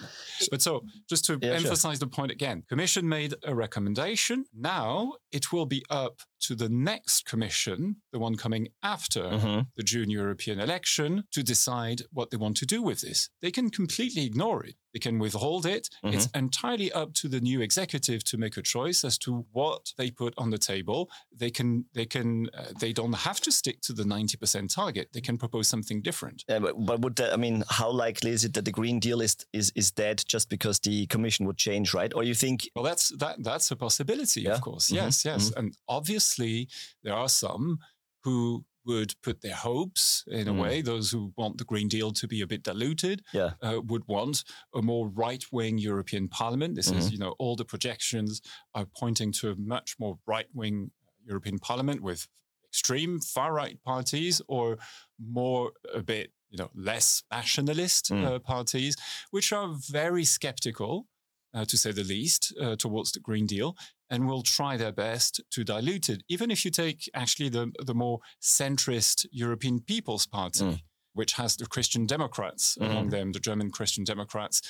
But 0.50 0.62
so, 0.62 0.84
just 1.08 1.24
to 1.26 1.38
Yeah, 1.40 1.56
sure. 1.56 1.66
emphasize 1.66 1.98
the 1.98 2.06
point 2.06 2.30
again, 2.30 2.62
Commission 2.68 3.08
made 3.08 3.34
a 3.44 3.54
recommendation. 3.54 4.44
Now 4.54 5.14
it 5.32 5.52
will 5.52 5.66
be 5.66 5.84
up 5.90 6.20
to 6.42 6.54
the 6.54 6.68
next 6.68 7.24
Commission, 7.26 7.96
the 8.12 8.18
one 8.18 8.36
coming 8.36 8.68
after 8.82 9.22
Mhm. 9.22 9.66
the 9.76 9.82
June 9.82 10.10
European 10.10 10.58
election, 10.60 11.24
to 11.32 11.42
decide 11.42 12.02
what 12.12 12.30
they 12.30 12.36
want 12.36 12.56
to 12.58 12.66
do 12.66 12.82
with 12.82 13.00
this. 13.00 13.30
They 13.40 13.50
can 13.50 13.70
completely 13.70 14.24
ignore 14.24 14.64
it. 14.64 14.76
They 14.92 14.98
can 14.98 15.18
withhold 15.18 15.64
it. 15.64 15.88
It's 16.04 16.28
entirely 16.34 16.92
up 16.92 17.14
to 17.14 17.28
the 17.28 17.40
new 17.40 17.62
executive 17.62 18.24
to 18.24 18.36
make 18.36 18.58
a 18.58 18.62
choice 18.62 19.04
as 19.04 19.16
to 19.24 19.46
what 19.52 19.82
they 19.96 20.10
put 20.10 20.34
on 20.36 20.50
the 20.50 20.58
table. 20.58 21.10
They 21.34 21.50
can, 21.50 21.86
they 21.94 22.04
can, 22.04 22.50
uh, 22.52 22.72
they 22.78 22.92
don't 22.92 23.14
have 23.14 23.40
to 23.40 23.50
stick 23.50 23.80
to 23.86 23.94
the 23.94 24.04
90% 24.04 24.70
target. 24.70 25.08
They 25.14 25.22
can 25.22 25.38
propose 25.38 25.66
something 25.68 26.02
different. 26.02 26.44
Yeah, 26.46 26.58
but, 26.58 26.74
but 26.88 27.00
would 27.00 27.16
that, 27.16 27.32
I 27.32 27.36
mean, 27.36 27.64
how 27.70 27.90
likely 27.90 28.32
is 28.32 28.44
it 28.44 28.52
that 28.54 28.66
the 28.66 28.70
Green 28.80 28.98
Deal 29.00 29.20
is 29.22 29.34
is 29.54 29.72
is 29.74 29.90
dead 29.90 30.16
just 30.34 30.46
because 30.50 30.78
the 30.80 31.06
Commission 31.06 31.46
would 31.46 31.56
change, 31.68 31.94
right? 31.94 32.12
Or 32.14 32.22
you 32.22 32.34
think? 32.34 32.68
Well, 32.74 32.84
that's 32.90 33.08
that 33.22 33.42
that's 33.42 33.70
a 33.70 33.76
possibility, 33.76 34.42
Yeah. 34.42 34.54
of 34.56 34.60
course. 34.60 34.86
Mhm. 34.90 34.96
Yes, 34.96 35.24
yes, 35.24 35.50
and 35.56 35.74
obviously 35.88 36.31
there 36.38 37.14
are 37.14 37.28
some 37.28 37.78
who 38.24 38.64
would 38.84 39.14
put 39.22 39.40
their 39.42 39.54
hopes 39.54 40.24
in 40.26 40.48
a 40.48 40.52
Mm. 40.52 40.60
way. 40.60 40.82
Those 40.82 41.10
who 41.12 41.32
want 41.36 41.58
the 41.58 41.64
Green 41.64 41.88
Deal 41.88 42.10
to 42.12 42.26
be 42.26 42.40
a 42.40 42.46
bit 42.46 42.62
diluted, 42.64 43.22
Yeah. 43.32 43.54
uh, 43.62 43.80
would 43.84 44.06
want 44.08 44.42
a 44.74 44.82
more 44.82 45.08
right-wing 45.08 45.78
European 45.78 46.28
Parliament. 46.28 46.74
This 46.74 46.90
is, 46.90 47.06
Mhm. 47.08 47.12
you 47.12 47.18
know, 47.18 47.34
all 47.38 47.54
the 47.56 47.64
projections 47.64 48.40
are 48.74 48.86
pointing 48.86 49.30
to 49.32 49.50
a 49.52 49.56
much 49.56 49.98
more 50.00 50.18
right-wing 50.26 50.90
European 51.24 51.58
Parliament 51.60 52.00
with 52.02 52.26
extreme 52.66 53.20
far-right 53.20 53.80
parties 53.84 54.42
or 54.48 54.78
more 55.18 55.72
a 55.94 56.02
bit, 56.02 56.32
you 56.50 56.58
know, 56.58 56.70
less 56.74 57.22
nationalist 57.30 58.10
Mm. 58.10 58.24
uh, 58.24 58.38
parties, 58.40 58.96
which 59.30 59.52
are 59.52 59.68
very 59.74 60.24
skeptical 60.24 61.06
uh, 61.54 61.64
to 61.64 61.76
say 61.76 61.92
the 61.92 62.04
least, 62.04 62.54
uh, 62.60 62.76
towards 62.76 63.12
the 63.12 63.20
Green 63.20 63.46
Deal, 63.46 63.76
and 64.10 64.26
will 64.28 64.42
try 64.42 64.76
their 64.76 64.92
best 64.92 65.40
to 65.50 65.64
dilute 65.64 66.08
it. 66.08 66.22
Even 66.28 66.50
if 66.50 66.64
you 66.64 66.70
take 66.70 67.08
actually 67.14 67.48
the, 67.48 67.72
the 67.84 67.94
more 67.94 68.20
centrist 68.40 69.26
European 69.30 69.80
People's 69.80 70.26
Party, 70.26 70.64
Mm. 70.64 70.80
which 71.14 71.32
has 71.34 71.56
the 71.56 71.66
Christian 71.66 72.06
Democrats 72.06 72.76
Mhm. 72.80 72.90
among 72.90 73.08
them, 73.10 73.32
the 73.32 73.40
German 73.40 73.70
Christian 73.70 74.04
Democrats, 74.04 74.62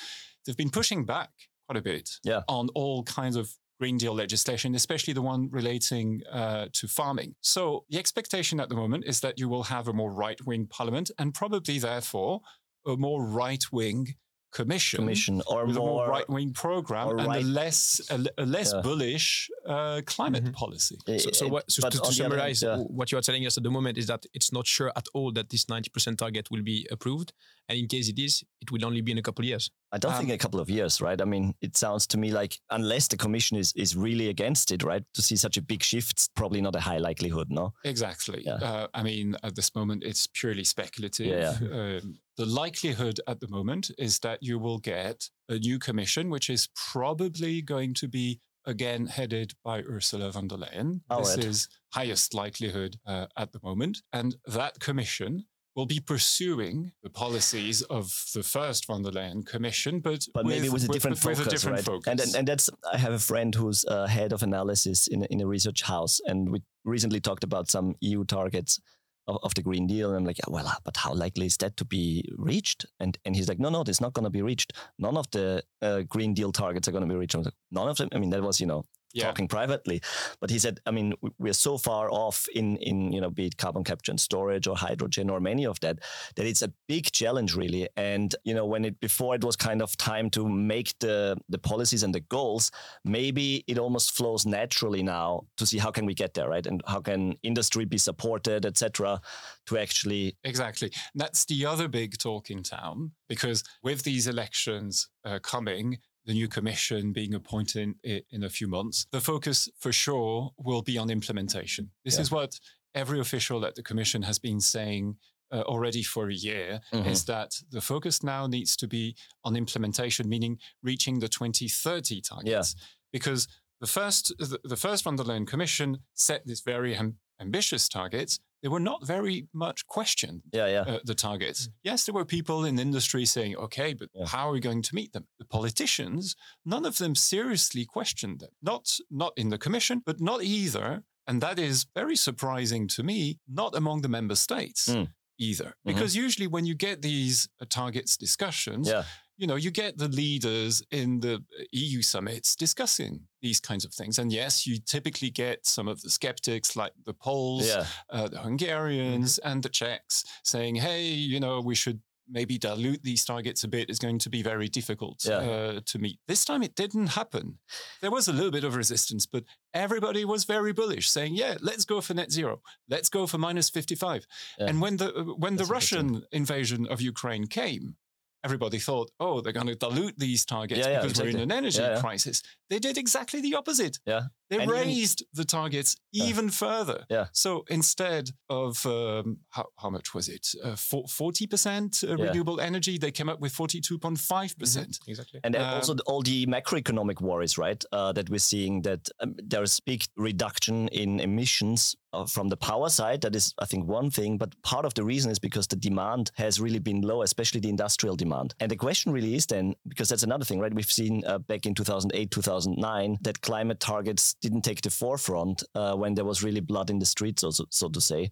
they've 0.44 0.56
been 0.56 0.70
pushing 0.70 1.04
back 1.04 1.30
quite 1.66 1.78
a 1.78 1.82
bit 1.82 2.10
Yeah. 2.24 2.42
on 2.48 2.68
all 2.74 3.02
kinds 3.04 3.36
of 3.36 3.56
Green 3.80 3.96
Deal 3.98 4.14
legislation, 4.14 4.74
especially 4.74 5.12
the 5.12 5.22
one 5.22 5.48
relating 5.50 6.22
uh, 6.30 6.68
to 6.72 6.86
farming. 6.86 7.34
So 7.40 7.84
the 7.90 7.98
expectation 7.98 8.60
at 8.60 8.68
the 8.68 8.76
moment 8.76 9.04
is 9.06 9.20
that 9.20 9.38
you 9.40 9.48
will 9.48 9.64
have 9.64 9.88
a 9.88 9.92
more 9.92 10.12
right 10.12 10.40
wing 10.46 10.66
parliament 10.68 11.10
and 11.18 11.34
probably, 11.34 11.78
therefore, 11.80 12.40
a 12.86 12.96
more 12.96 13.24
right 13.24 13.64
wing 13.72 14.14
commission, 14.52 14.98
Commission 14.98 15.42
or 15.46 15.66
with 15.66 15.76
a 15.76 15.80
more 15.80 15.88
more 16.06 16.08
right 16.08 16.28
wing 16.28 16.52
program 16.52 17.08
and 17.18 17.26
right- 17.28 17.42
a 17.42 17.46
less 17.46 18.00
a, 18.10 18.18
a 18.38 18.46
less 18.46 18.72
Yeah. 18.72 18.82
bullish 18.82 19.50
uh, 19.66 20.00
climate 20.06 20.44
Mhm. 20.44 20.52
policy. 20.52 20.96
So, 21.06 21.30
so, 21.32 21.46
Eh, 21.46 21.50
what, 21.50 21.70
so 21.70 21.88
to, 21.88 21.90
to 21.90 21.96
the 21.96 22.02
other 22.26 22.36
hand, 22.38 22.56
summarize, 22.56 22.62
yeah. 22.62 22.76
what 22.98 23.10
you 23.10 23.18
are 23.18 23.22
telling 23.22 23.46
us 23.46 23.56
at 23.56 23.62
the 23.64 23.70
moment 23.70 23.96
is 23.98 24.06
that 24.06 24.22
it's 24.34 24.52
not 24.52 24.66
sure 24.66 24.90
at 24.96 25.06
all 25.14 25.32
that 25.32 25.48
this 25.50 25.64
90% 25.66 26.18
target 26.18 26.50
will 26.50 26.62
be 26.62 26.86
approved. 26.90 27.32
And 27.68 27.78
in 27.78 27.86
case 27.86 28.08
it 28.08 28.18
is, 28.18 28.42
it 28.60 28.70
will 28.72 28.84
only 28.84 29.00
be 29.02 29.12
in 29.12 29.18
a 29.18 29.22
couple 29.22 29.44
of 29.44 29.48
years. 29.48 29.70
I 29.92 29.98
don't 29.98 30.12
Um, 30.12 30.18
think 30.18 30.32
a 30.32 30.38
couple 30.38 30.60
of 30.60 30.68
years, 30.68 31.00
right? 31.00 31.20
I 31.20 31.24
mean, 31.24 31.54
it 31.60 31.76
sounds 31.76 32.06
to 32.08 32.18
me 32.18 32.32
like 32.32 32.58
unless 32.70 33.06
the 33.08 33.16
commission 33.16 33.56
is, 33.56 33.72
is 33.76 33.96
really 33.96 34.28
against 34.28 34.72
it, 34.72 34.82
right? 34.82 35.04
To 35.14 35.22
see 35.22 35.36
such 35.36 35.56
a 35.56 35.62
big 35.62 35.82
shift, 35.82 36.10
it's 36.12 36.28
probably 36.34 36.60
not 36.60 36.74
a 36.74 36.80
high 36.80 36.98
likelihood, 36.98 37.48
no? 37.50 37.72
Exactly. 37.84 38.42
Yeah. 38.44 38.54
Uh, 38.54 38.86
I 38.92 39.02
mean, 39.04 39.36
at 39.44 39.54
this 39.54 39.74
moment, 39.74 40.02
it's 40.04 40.26
purely 40.26 40.64
speculative. 40.64 41.26
Yeah, 41.26 41.56
Um, 42.00 42.18
the 42.36 42.46
likelihood 42.46 43.20
at 43.26 43.40
the 43.40 43.48
moment 43.48 43.90
is 43.98 44.18
that 44.20 44.38
you 44.42 44.58
will 44.58 44.78
get 44.78 45.28
a 45.48 45.58
new 45.58 45.78
commission, 45.78 46.30
which 46.30 46.48
is 46.48 46.68
probably 46.74 47.62
going 47.62 47.94
to 47.94 48.08
be 48.08 48.40
again 48.64 49.06
headed 49.06 49.52
by 49.64 49.82
Ursula 49.82 50.30
von 50.32 50.48
der 50.48 50.56
Leyen. 50.56 51.00
All 51.10 51.20
this 51.20 51.36
is 51.36 51.68
highest 51.92 52.32
likelihood 52.32 52.96
uh, 53.06 53.26
at 53.36 53.52
the 53.52 53.60
moment. 53.62 54.02
And 54.12 54.36
that 54.46 54.80
commission 54.80 55.46
will 55.74 55.86
be 55.86 56.00
pursuing 56.00 56.92
the 57.02 57.10
policies 57.10 57.82
of 57.82 58.24
the 58.34 58.42
first 58.42 58.86
von 58.86 59.02
der 59.02 59.10
Leyen 59.10 59.44
commission, 59.44 60.00
but, 60.00 60.26
But 60.34 60.46
maybe 60.46 60.68
with 60.68 60.84
a 60.84 60.88
different 60.88 61.16
with 61.24 61.38
focus, 61.38 61.46
a 61.46 61.50
different 61.50 61.76
right? 61.78 61.84
focus. 61.84 62.10
And, 62.10 62.20
and 62.20 62.34
and 62.34 62.48
that's 62.48 62.70
I 62.92 62.98
have 62.98 63.12
a 63.12 63.18
friend 63.18 63.54
who's 63.54 63.84
uh, 63.84 64.06
head 64.06 64.32
of 64.32 64.42
analysis 64.42 65.06
in 65.06 65.24
in 65.24 65.40
a 65.40 65.46
research 65.46 65.82
house, 65.82 66.20
and 66.26 66.52
we 66.52 66.62
recently 66.84 67.20
talked 67.20 67.44
about 67.44 67.70
some 67.70 67.94
EU 68.00 68.24
targets 68.24 68.80
of, 69.26 69.38
of 69.42 69.54
the 69.54 69.62
Green 69.62 69.86
Deal, 69.86 70.08
and 70.08 70.18
I'm 70.18 70.24
like, 70.24 70.38
yeah, 70.38 70.48
well, 70.48 70.72
but 70.84 70.96
how 70.96 71.12
likely 71.14 71.46
is 71.46 71.56
that 71.58 71.76
to 71.78 71.84
be 71.84 72.24
reached? 72.36 72.86
And 73.00 73.18
and 73.24 73.36
he's 73.36 73.48
like, 73.48 73.58
no, 73.58 73.68
no, 73.68 73.82
it's 73.86 74.00
not 74.00 74.12
going 74.12 74.24
to 74.24 74.30
be 74.30 74.42
reached. 74.42 74.72
None 74.98 75.16
of 75.16 75.30
the 75.30 75.62
uh, 75.80 76.02
Green 76.02 76.34
Deal 76.34 76.52
targets 76.52 76.88
are 76.88 76.92
going 76.92 77.06
to 77.06 77.12
be 77.12 77.18
reached. 77.18 77.34
Like, 77.34 77.54
None 77.70 77.88
of 77.88 77.96
them. 77.96 78.08
I 78.12 78.18
mean, 78.18 78.30
that 78.30 78.42
was 78.42 78.60
you 78.60 78.66
know 78.66 78.84
yeah. 79.14 79.26
talking 79.26 79.48
privately. 79.48 80.02
But 80.40 80.50
he 80.50 80.58
said, 80.58 80.80
I 80.86 80.90
mean, 80.90 81.14
we're 81.38 81.52
so 81.52 81.78
far 81.78 82.10
off 82.10 82.46
in 82.54 82.76
in 82.78 83.12
you 83.12 83.20
know, 83.20 83.30
be 83.30 83.46
it 83.46 83.56
carbon 83.56 83.84
capture 83.84 84.12
and 84.12 84.20
storage 84.20 84.66
or 84.66 84.76
hydrogen 84.76 85.30
or 85.30 85.40
many 85.40 85.66
of 85.66 85.80
that, 85.80 86.00
that 86.36 86.46
it's 86.46 86.62
a 86.62 86.72
big 86.88 87.10
challenge 87.12 87.54
really. 87.54 87.88
And 87.96 88.34
you 88.44 88.54
know, 88.54 88.66
when 88.66 88.84
it 88.84 89.00
before 89.00 89.34
it 89.34 89.44
was 89.44 89.56
kind 89.56 89.82
of 89.82 89.96
time 89.96 90.30
to 90.30 90.48
make 90.48 90.98
the 90.98 91.36
the 91.48 91.58
policies 91.58 92.02
and 92.02 92.14
the 92.14 92.20
goals, 92.20 92.70
maybe 93.04 93.64
it 93.66 93.78
almost 93.78 94.12
flows 94.12 94.46
naturally 94.46 95.02
now 95.02 95.42
to 95.56 95.66
see 95.66 95.78
how 95.78 95.90
can 95.90 96.06
we 96.06 96.14
get 96.14 96.34
there, 96.34 96.48
right? 96.48 96.66
And 96.66 96.82
how 96.86 97.00
can 97.00 97.36
industry 97.42 97.84
be 97.84 97.98
supported, 97.98 98.66
etc., 98.66 99.20
to 99.66 99.78
actually 99.78 100.36
exactly. 100.44 100.92
That's 101.14 101.44
the 101.44 101.66
other 101.66 101.88
big 101.88 102.18
talking 102.18 102.62
town 102.62 103.12
because 103.28 103.64
with 103.82 104.02
these 104.02 104.26
elections 104.26 105.08
uh, 105.24 105.38
coming, 105.40 105.98
the 106.24 106.32
new 106.32 106.48
commission 106.48 107.12
being 107.12 107.34
appointed 107.34 107.94
in, 108.02 108.22
in, 108.30 108.44
a 108.44 108.48
few 108.48 108.68
months, 108.68 109.06
the 109.10 109.20
focus 109.20 109.68
for 109.78 109.92
sure 109.92 110.52
will 110.56 110.82
be 110.82 110.96
on 110.96 111.10
implementation. 111.10 111.90
This 112.04 112.14
yeah. 112.14 112.20
is 112.22 112.30
what 112.30 112.60
every 112.94 113.20
official 113.20 113.64
at 113.64 113.74
the 113.74 113.82
commission 113.82 114.22
has 114.22 114.38
been 114.38 114.60
saying 114.60 115.16
uh, 115.52 115.62
already 115.62 116.02
for 116.02 116.28
a 116.28 116.34
year 116.34 116.80
mm-hmm. 116.92 117.08
is 117.08 117.24
that 117.26 117.50
the 117.70 117.80
focus 117.80 118.22
now 118.22 118.46
needs 118.46 118.76
to 118.76 118.88
be 118.88 119.14
on 119.44 119.56
implementation, 119.56 120.28
meaning 120.28 120.58
reaching 120.82 121.18
the 121.18 121.28
2030 121.28 122.22
targets. 122.22 122.74
Yeah. 122.76 122.84
Because 123.12 123.48
the 123.80 123.86
first, 123.86 124.32
the, 124.38 124.58
the, 124.64 124.76
first 124.76 125.04
von 125.04 125.16
der 125.16 125.24
Leyen 125.24 125.46
Commission 125.46 125.98
set 126.14 126.46
this 126.46 126.60
very 126.60 126.94
am- 126.94 127.18
ambitious 127.40 127.88
targets, 127.88 128.38
they 128.62 128.68
were 128.68 128.80
not 128.80 129.06
very 129.06 129.48
much 129.52 129.86
questioned. 129.86 130.42
Yeah, 130.52 130.66
yeah. 130.66 130.80
Uh, 130.80 130.98
the 131.04 131.14
targets. 131.14 131.66
Mm. 131.66 131.72
Yes, 131.82 132.04
there 132.04 132.14
were 132.14 132.24
people 132.24 132.64
in 132.64 132.78
industry 132.78 133.24
saying, 133.24 133.56
"Okay, 133.56 133.92
but 133.92 134.08
yeah. 134.14 134.26
how 134.26 134.48
are 134.48 134.52
we 134.52 134.60
going 134.60 134.82
to 134.82 134.94
meet 134.94 135.12
them?" 135.12 135.26
The 135.38 135.44
politicians, 135.44 136.36
none 136.64 136.84
of 136.84 136.98
them 136.98 137.14
seriously 137.14 137.84
questioned 137.84 138.40
them. 138.40 138.50
Not 138.62 138.98
not 139.10 139.32
in 139.36 139.48
the 139.50 139.58
commission, 139.58 140.02
but 140.04 140.20
not 140.20 140.42
either. 140.42 141.02
And 141.26 141.40
that 141.40 141.58
is 141.58 141.86
very 141.94 142.16
surprising 142.16 142.88
to 142.88 143.02
me. 143.02 143.38
Not 143.48 143.76
among 143.76 144.02
the 144.02 144.08
member 144.08 144.34
states. 144.34 144.88
Mm. 144.88 145.08
Either. 145.38 145.64
Mm-hmm. 145.64 145.94
Because 145.94 146.12
mm-hmm. 146.12 146.22
usually 146.22 146.46
when 146.46 146.66
you 146.66 146.74
get 146.74 147.02
these 147.02 147.48
uh, 147.60 147.64
targets 147.68 148.16
discussions, 148.16 148.88
yeah 148.88 149.04
you 149.42 149.48
know, 149.48 149.56
you 149.56 149.72
get 149.72 149.98
the 149.98 150.06
leaders 150.06 150.84
in 150.92 151.18
the 151.18 151.42
EU 151.72 152.00
summits 152.00 152.54
discussing 152.54 153.22
these 153.40 153.58
kinds 153.58 153.84
of 153.84 153.92
things. 153.92 154.20
And 154.20 154.32
yes, 154.32 154.68
you 154.68 154.78
typically 154.78 155.30
get 155.30 155.66
some 155.66 155.88
of 155.88 156.00
the 156.00 156.10
skeptics 156.10 156.76
like 156.76 156.92
the 157.06 157.12
Poles, 157.12 157.66
yeah. 157.66 157.86
uh, 158.08 158.28
the 158.28 158.38
Hungarians, 158.38 159.40
mm-hmm. 159.40 159.50
and 159.50 159.62
the 159.64 159.68
Czechs 159.68 160.24
saying, 160.44 160.76
hey, 160.76 161.06
you 161.06 161.40
know, 161.40 161.60
we 161.60 161.74
should 161.74 162.02
maybe 162.30 162.56
dilute 162.56 163.02
these 163.02 163.24
targets 163.24 163.64
a 163.64 163.68
bit 163.68 163.90
is 163.90 163.98
going 163.98 164.20
to 164.20 164.30
be 164.30 164.44
very 164.44 164.68
difficult 164.68 165.24
yeah. 165.24 165.38
uh, 165.38 165.80
to 165.86 165.98
meet. 165.98 166.20
This 166.28 166.44
time 166.44 166.62
it 166.62 166.76
didn't 166.76 167.08
happen. 167.08 167.58
There 168.00 168.12
was 168.12 168.28
a 168.28 168.32
little 168.32 168.52
bit 168.52 168.62
of 168.62 168.76
resistance, 168.76 169.26
but 169.26 169.42
everybody 169.74 170.24
was 170.24 170.44
very 170.44 170.72
bullish, 170.72 171.10
saying, 171.10 171.34
"Yeah, 171.34 171.56
let's 171.60 171.84
go 171.84 172.00
for 172.00 172.14
net 172.14 172.30
zero. 172.30 172.60
Let's 172.88 173.08
go 173.08 173.26
for 173.26 173.38
minus 173.38 173.68
55." 173.70 174.24
Yeah. 174.58 174.66
And 174.68 174.80
when 174.80 174.98
the 174.98 175.34
when 175.36 175.56
That's 175.56 175.68
the 175.68 175.74
Russian 175.74 176.22
invasion 176.30 176.86
of 176.86 177.00
Ukraine 177.00 177.48
came, 177.48 177.96
everybody 178.44 178.78
thought, 178.78 179.10
oh, 179.20 179.40
they're 179.40 179.52
going 179.52 179.66
to 179.66 179.74
dilute 179.74 180.18
these 180.18 180.44
targets 180.44 180.86
yeah, 180.86 180.96
because 180.96 181.12
exactly. 181.12 181.34
we're 181.34 181.42
in 181.42 181.50
an 181.50 181.56
energy 181.56 181.82
crisis. 182.00 182.42
They 182.70 182.78
did 182.78 182.98
exactly 182.98 183.40
the 183.40 183.54
opposite. 183.54 183.98
Yeah. 184.06 184.22
They 184.52 184.58
and 184.58 184.70
raised 184.70 185.24
the 185.32 185.46
targets 185.46 185.96
even 186.12 186.50
further. 186.50 187.06
Yeah. 187.08 187.28
So 187.32 187.64
instead 187.70 188.28
of 188.50 188.84
um, 188.84 189.38
how, 189.48 189.68
how, 189.78 189.88
much 189.88 190.12
was 190.12 190.28
it? 190.28 190.46
Uh, 190.62 190.76
forty 190.76 191.46
percent 191.46 192.04
uh, 192.06 192.18
renewable 192.18 192.60
energy. 192.60 192.98
They 192.98 193.10
came 193.10 193.30
up 193.30 193.40
with 193.40 193.52
forty-two 193.52 193.98
point 193.98 194.18
five 194.18 194.58
percent. 194.58 194.90
Mm-hmm. 194.90 195.10
Exactly. 195.10 195.40
And 195.42 195.56
um, 195.56 195.74
also 195.76 195.96
all 196.04 196.20
the 196.20 196.44
macroeconomic 196.44 197.22
worries, 197.22 197.56
right? 197.56 197.82
Uh, 197.92 198.12
that 198.12 198.28
we're 198.28 198.38
seeing 198.38 198.82
that 198.82 199.08
um, 199.20 199.36
there's 199.42 199.80
big 199.80 200.04
reduction 200.18 200.88
in 200.88 201.18
emissions 201.18 201.96
uh, 202.12 202.26
from 202.26 202.48
the 202.48 202.56
power 202.56 202.88
side. 202.88 203.22
That 203.22 203.34
is, 203.34 203.54
I 203.58 203.64
think, 203.64 203.86
one 203.86 204.10
thing. 204.10 204.36
But 204.36 204.60
part 204.62 204.84
of 204.84 204.94
the 204.94 205.04
reason 205.04 205.30
is 205.30 205.38
because 205.38 205.66
the 205.66 205.76
demand 205.76 206.30
has 206.34 206.60
really 206.60 206.78
been 206.78 207.00
low, 207.00 207.22
especially 207.22 207.60
the 207.60 207.70
industrial 207.70 208.16
demand. 208.16 208.54
And 208.60 208.70
the 208.70 208.76
question 208.76 209.12
really 209.12 209.34
is 209.34 209.46
then, 209.46 209.74
because 209.88 210.10
that's 210.10 210.22
another 210.22 210.44
thing, 210.44 210.60
right? 210.60 210.74
We've 210.74 210.90
seen 210.90 211.24
uh, 211.26 211.38
back 211.38 211.66
in 211.66 211.74
2008, 211.74 212.30
2009, 212.30 213.18
that 213.22 213.40
climate 213.40 213.80
targets 213.80 214.36
didn't 214.42 214.62
take 214.62 214.82
the 214.82 214.90
forefront 214.90 215.62
uh, 215.74 215.94
when 215.94 216.14
there 216.14 216.24
was 216.24 216.42
really 216.42 216.60
blood 216.60 216.90
in 216.90 216.98
the 216.98 217.06
streets, 217.06 217.40
so, 217.40 217.50
so 217.70 217.88
to 217.88 218.00
say. 218.00 218.30